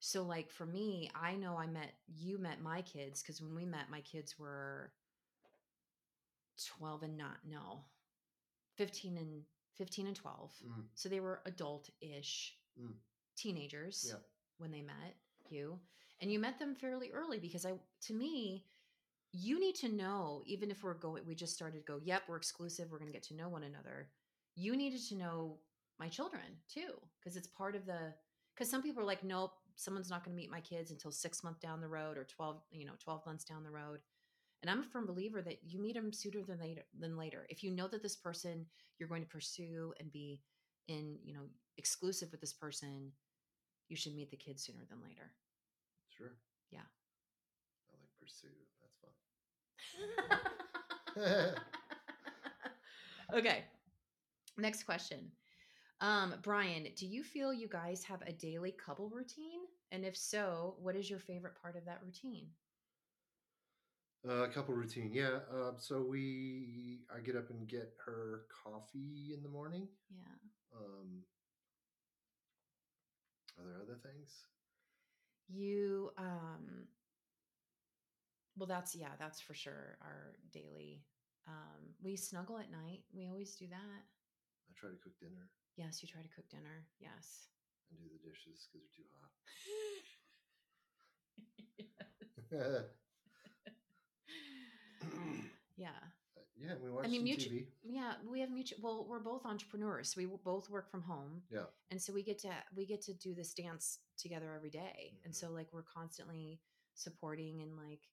[0.00, 3.64] So like for me, I know I met you met my kids cuz when we
[3.64, 4.92] met my kids were
[6.78, 7.84] 12 and not no.
[8.76, 9.42] 15 and
[9.76, 10.52] 15 and 12.
[10.66, 10.84] Mm.
[10.94, 12.94] So they were adult-ish Mm.
[13.36, 14.18] teenagers Yeah.
[14.58, 15.16] when they met
[15.52, 15.78] you.
[16.20, 17.72] And you met them fairly early because I
[18.06, 18.64] to me,
[19.32, 22.36] you need to know, even if we're going, we just started to go, yep, we're
[22.36, 24.08] exclusive, we're gonna get to know one another.
[24.54, 25.58] You needed to know
[25.98, 26.42] my children
[26.72, 28.14] too, because it's part of the
[28.54, 31.60] because some people are like, nope, someone's not gonna meet my kids until six months
[31.60, 34.00] down the road or 12, you know, 12 months down the road.
[34.62, 37.46] And I'm a firm believer that you meet them sooner than later than later.
[37.50, 38.66] If you know that this person
[38.98, 40.40] you're going to pursue and be
[40.86, 41.46] in, you know,
[41.76, 43.10] exclusive with this person,
[43.92, 45.30] you should meet the kids sooner than later.
[46.08, 46.32] Sure.
[46.70, 46.80] Yeah.
[47.92, 48.48] I like pursue.
[48.80, 48.96] That's
[51.14, 51.54] fun.
[53.38, 53.64] okay.
[54.56, 55.30] Next question.
[56.00, 59.60] Um, Brian, do you feel you guys have a daily couple routine?
[59.90, 62.46] And if so, what is your favorite part of that routine?
[64.26, 65.40] Uh, a couple routine, yeah.
[65.52, 69.86] Uh, so we, I get up and get her coffee in the morning.
[70.10, 70.24] Yeah.
[70.74, 71.24] Um,
[73.62, 74.46] are there other things?
[75.48, 76.88] You um
[78.56, 81.02] well that's yeah, that's for sure our daily
[81.46, 83.02] um we snuggle at night.
[83.14, 84.02] We always do that.
[84.68, 86.86] I try to cook dinner Yes, you try to cook dinner.
[87.00, 87.48] Yes.
[87.90, 89.30] and do the dishes because they're too hot.
[92.50, 92.82] yeah.
[95.76, 95.98] yeah,
[96.82, 97.66] we watch I mean, mutual- TV.
[97.82, 98.78] Yeah, we have mutual.
[98.82, 100.14] Well, we're both entrepreneurs.
[100.16, 103.34] We both work from home, Yeah, and so we get to we get to do
[103.34, 105.18] this dance together every day.
[105.24, 105.36] And Mhm.
[105.36, 106.60] so like we're constantly
[106.94, 108.08] supporting and like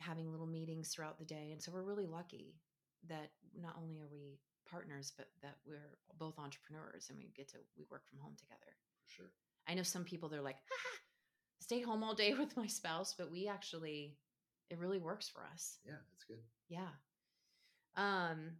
[0.00, 1.52] having little meetings throughout the day.
[1.52, 2.60] And so we're really lucky
[3.08, 7.58] that not only are we partners, but that we're both entrepreneurs and we get to
[7.76, 8.76] we work from home together.
[9.04, 9.32] for sure.
[9.68, 10.98] I know some people they're like, "Ah,
[11.60, 14.18] stay home all day with my spouse, but we actually
[14.68, 15.78] it really works for us.
[15.84, 16.42] Yeah, it's good.
[16.68, 16.90] Yeah.
[17.96, 18.58] Um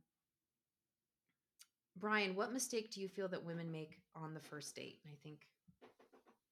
[1.97, 5.01] Brian, what mistake do you feel that women make on the first date?
[5.05, 5.49] And I think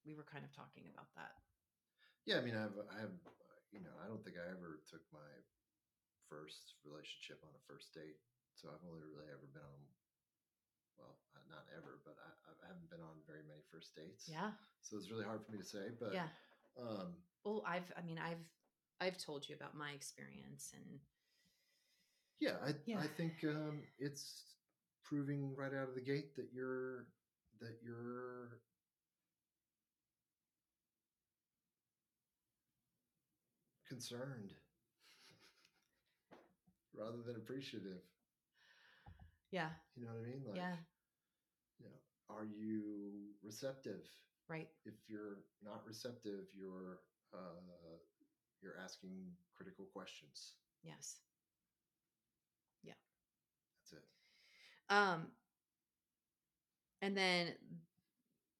[0.01, 1.37] we were kind of talking about that.
[2.25, 4.81] Yeah, I mean, I have, I have, uh, you know, I don't think I ever
[4.89, 5.29] took my
[6.25, 8.17] first relationship on a first date.
[8.57, 9.81] So I've only really ever been on,
[10.97, 12.33] well, uh, not ever, but I,
[12.65, 14.25] I haven't been on very many first dates.
[14.25, 14.57] Yeah.
[14.81, 16.33] So it's really hard for me to say, but yeah.
[16.81, 17.13] um,
[17.45, 18.41] Well, I've I mean, I've
[18.97, 20.97] I've told you about my experience and
[22.39, 22.99] yeah, I, Yeah.
[22.99, 24.43] I think um, it's
[25.03, 27.07] proving right out of the gate that you're
[27.61, 28.59] that you're
[33.87, 34.53] concerned
[36.93, 38.01] rather than appreciative.
[39.51, 40.43] yeah, You know what I mean?
[40.45, 40.75] Like, yeah,
[41.79, 44.01] you know, are you receptive?
[44.47, 44.67] right.
[44.85, 46.99] If you're not receptive, you're
[47.33, 47.97] uh,
[48.61, 49.11] you're asking
[49.55, 50.53] critical questions.
[50.83, 51.19] Yes.
[53.79, 54.05] That's it.
[54.89, 55.27] Um
[57.01, 57.53] and then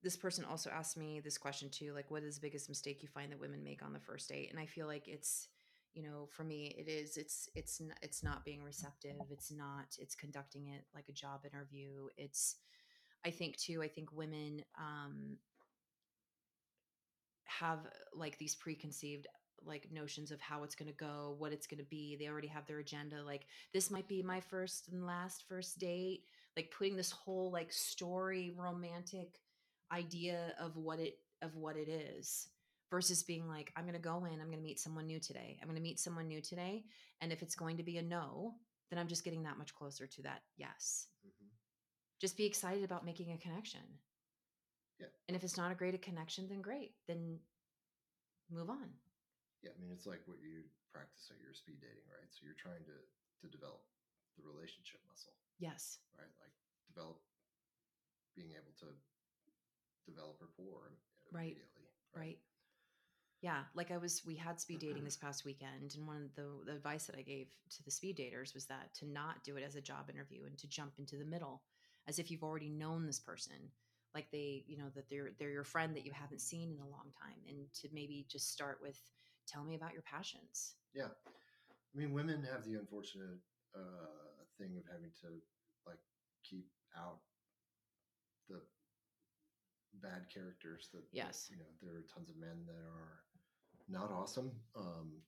[0.03, 3.09] this person also asked me this question too like what is the biggest mistake you
[3.09, 4.49] find that women make on the first date?
[4.51, 5.47] And i feel like it's
[5.93, 10.15] you know for me it is it's it's it's not being receptive it's not it's
[10.15, 12.57] conducting it like a job interview it's
[13.26, 15.38] i think too i think women um
[17.45, 17.80] have
[18.13, 19.28] like these preconceived
[19.68, 22.47] like notions of how it's going to go what it's going to be they already
[22.47, 26.24] have their agenda like this might be my first and last first date
[26.55, 29.39] like putting this whole like story romantic
[29.91, 32.47] idea of what it of what it is
[32.89, 35.57] versus being like i'm going to go in i'm going to meet someone new today
[35.61, 36.84] i'm going to meet someone new today
[37.22, 38.53] and if it's going to be a no
[38.89, 41.07] then i'm just getting that much closer to that yes.
[41.24, 41.45] Hmm
[42.22, 43.82] just be excited about making a connection.
[44.99, 45.07] Yeah.
[45.28, 47.38] and if it's not a great connection then great then
[48.49, 48.89] move on
[49.66, 52.30] Yeah, I mean, it's like what you practice at your speed dating, right?
[52.30, 52.97] So you're trying to
[53.41, 53.82] to develop
[54.38, 56.32] the relationship muscle, yes right?
[56.39, 56.53] Like
[56.88, 57.20] develop
[58.36, 58.88] being able to
[60.05, 60.97] develop rapport im-
[61.32, 61.57] Right.
[61.57, 62.38] immediately, right
[63.41, 66.47] Yeah, like I was, we had speed dating this past weekend, and one of the,
[66.66, 69.63] the advice that I gave to the speed daters was that to not do it
[69.63, 71.61] as a job interview and to jump into the middle,
[72.07, 73.55] as if you've already known this person,
[74.16, 76.89] like they, you know, that they're they're your friend that you haven't seen in a
[76.89, 78.99] long time, and to maybe just start with,
[79.48, 80.76] tell me about your passions.
[80.93, 81.10] Yeah.
[81.28, 83.39] I mean, women have the unfortunate
[83.76, 85.28] uh, thing of having to
[85.88, 86.00] like
[86.43, 86.68] keep
[86.98, 87.20] out
[88.50, 88.62] the
[90.02, 91.48] bad characters that, Yes.
[91.50, 93.24] you know, there are tons of men that are
[93.88, 94.52] not awesome.
[94.76, 95.22] Um,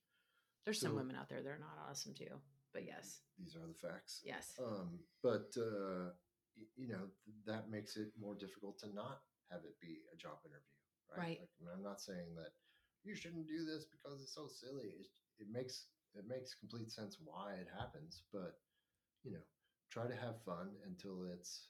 [0.64, 2.40] There's some women out there that are not awesome too,
[2.72, 4.20] but yes, these are the facts.
[4.24, 6.10] yes, Um, but uh,
[6.56, 10.16] y- you know th- that makes it more difficult to not have it be a
[10.16, 10.76] job interview,
[11.10, 11.18] right?
[11.18, 11.38] Right.
[11.40, 12.52] Like, I mean, I'm not saying that
[13.04, 14.90] you shouldn't do this because it's so silly.
[14.98, 15.06] It,
[15.38, 18.58] it makes it makes complete sense why it happens, but
[19.22, 19.44] you know,
[19.90, 21.68] try to have fun until it's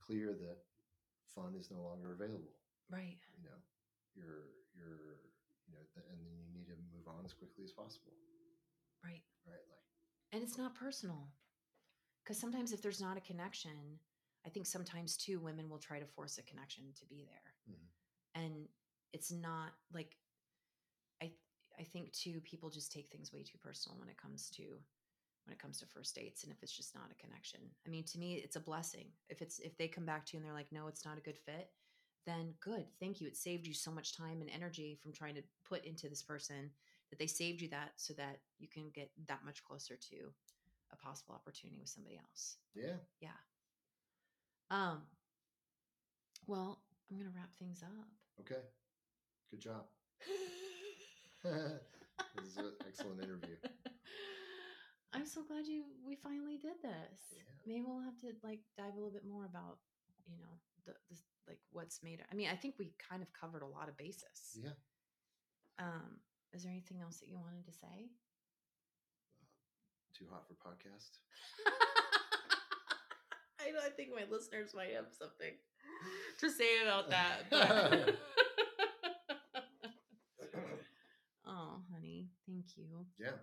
[0.00, 0.58] clear that
[1.34, 2.54] fun is no longer available.
[2.90, 3.58] right, You know,
[4.14, 5.20] you're you're
[5.66, 8.12] you know, and then you need to move on as quickly as possible,
[9.02, 9.22] right.
[9.46, 9.64] right?
[9.70, 9.84] Like,
[10.32, 11.28] and it's not personal
[12.22, 13.98] because sometimes if there's not a connection
[14.46, 17.86] i think sometimes too women will try to force a connection to be there Mhm.
[18.34, 18.68] and
[19.14, 20.16] it's not like
[21.22, 21.30] i
[21.80, 24.62] i think too people just take things way too personal when it comes to
[25.46, 28.04] when it comes to first dates and if it's just not a connection i mean
[28.04, 30.54] to me it's a blessing if it's if they come back to you and they're
[30.60, 31.70] like no it's not a good fit
[32.26, 35.42] then good thank you it saved you so much time and energy from trying to
[35.68, 36.70] put into this person
[37.10, 40.16] that they saved you that so that you can get that much closer to
[40.92, 42.56] a possible opportunity with somebody else.
[42.74, 43.38] yeah, Yeah.
[44.70, 45.02] Um
[46.46, 48.08] well, I'm going to wrap things up.
[48.40, 48.60] okay,
[49.54, 49.86] good job.
[51.44, 53.54] this is an excellent interview.
[55.12, 57.20] I'm so glad you we finally did this.
[57.30, 57.42] Yeah.
[57.66, 59.78] Maybe we'll have to like dive a little bit more about,
[60.26, 62.26] you know, the, the like what's made It.
[62.32, 64.58] I mean, I think we kind of covered a lot of bases.
[64.58, 64.74] Yeah.
[65.78, 66.18] Um
[66.52, 68.10] is there anything else that you wanted to say?
[70.18, 71.18] Too hot for podcast.
[73.60, 75.54] I, I think my listeners might have something
[76.40, 77.50] to say about that.
[77.50, 78.18] But
[82.46, 83.06] thank you.
[83.18, 83.38] Yeah.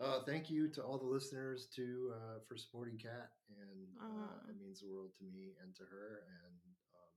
[0.00, 4.56] Uh, thank you to all the listeners to uh, for supporting Kat, and uh, it
[4.56, 6.24] means the world to me and to her.
[6.24, 6.56] And
[6.96, 7.12] um,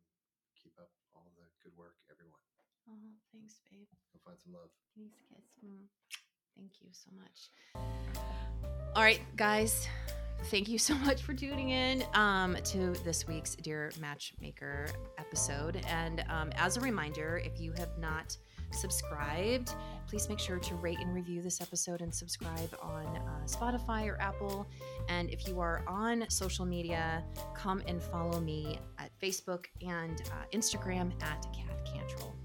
[0.61, 2.43] keep up all the good work, everyone.
[2.89, 3.87] Oh, thanks, babe.
[4.11, 4.69] Go find some love.
[4.95, 5.47] Denise kiss.
[5.63, 5.87] Mm.
[6.57, 7.49] Thank you so much.
[8.95, 9.87] All right, guys.
[10.45, 15.81] Thank you so much for tuning in um, to this week's Dear Matchmaker episode.
[15.87, 18.37] And um, as a reminder, if you have not
[18.73, 19.75] subscribed,
[20.07, 24.19] please make sure to rate and review this episode and subscribe on uh, Spotify or
[24.21, 24.67] Apple.
[25.09, 27.23] And if you are on social media,
[27.55, 32.35] come and follow me at Facebook and uh, Instagram at Kat Cantrell.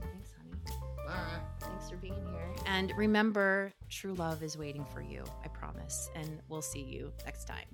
[0.00, 0.78] Thanks, honey.
[1.06, 1.40] Bye.
[1.60, 2.54] Thanks for being here.
[2.66, 6.10] And remember, true love is waiting for you, I promise.
[6.14, 7.66] And we'll see you next time.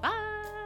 [0.00, 0.63] Bye.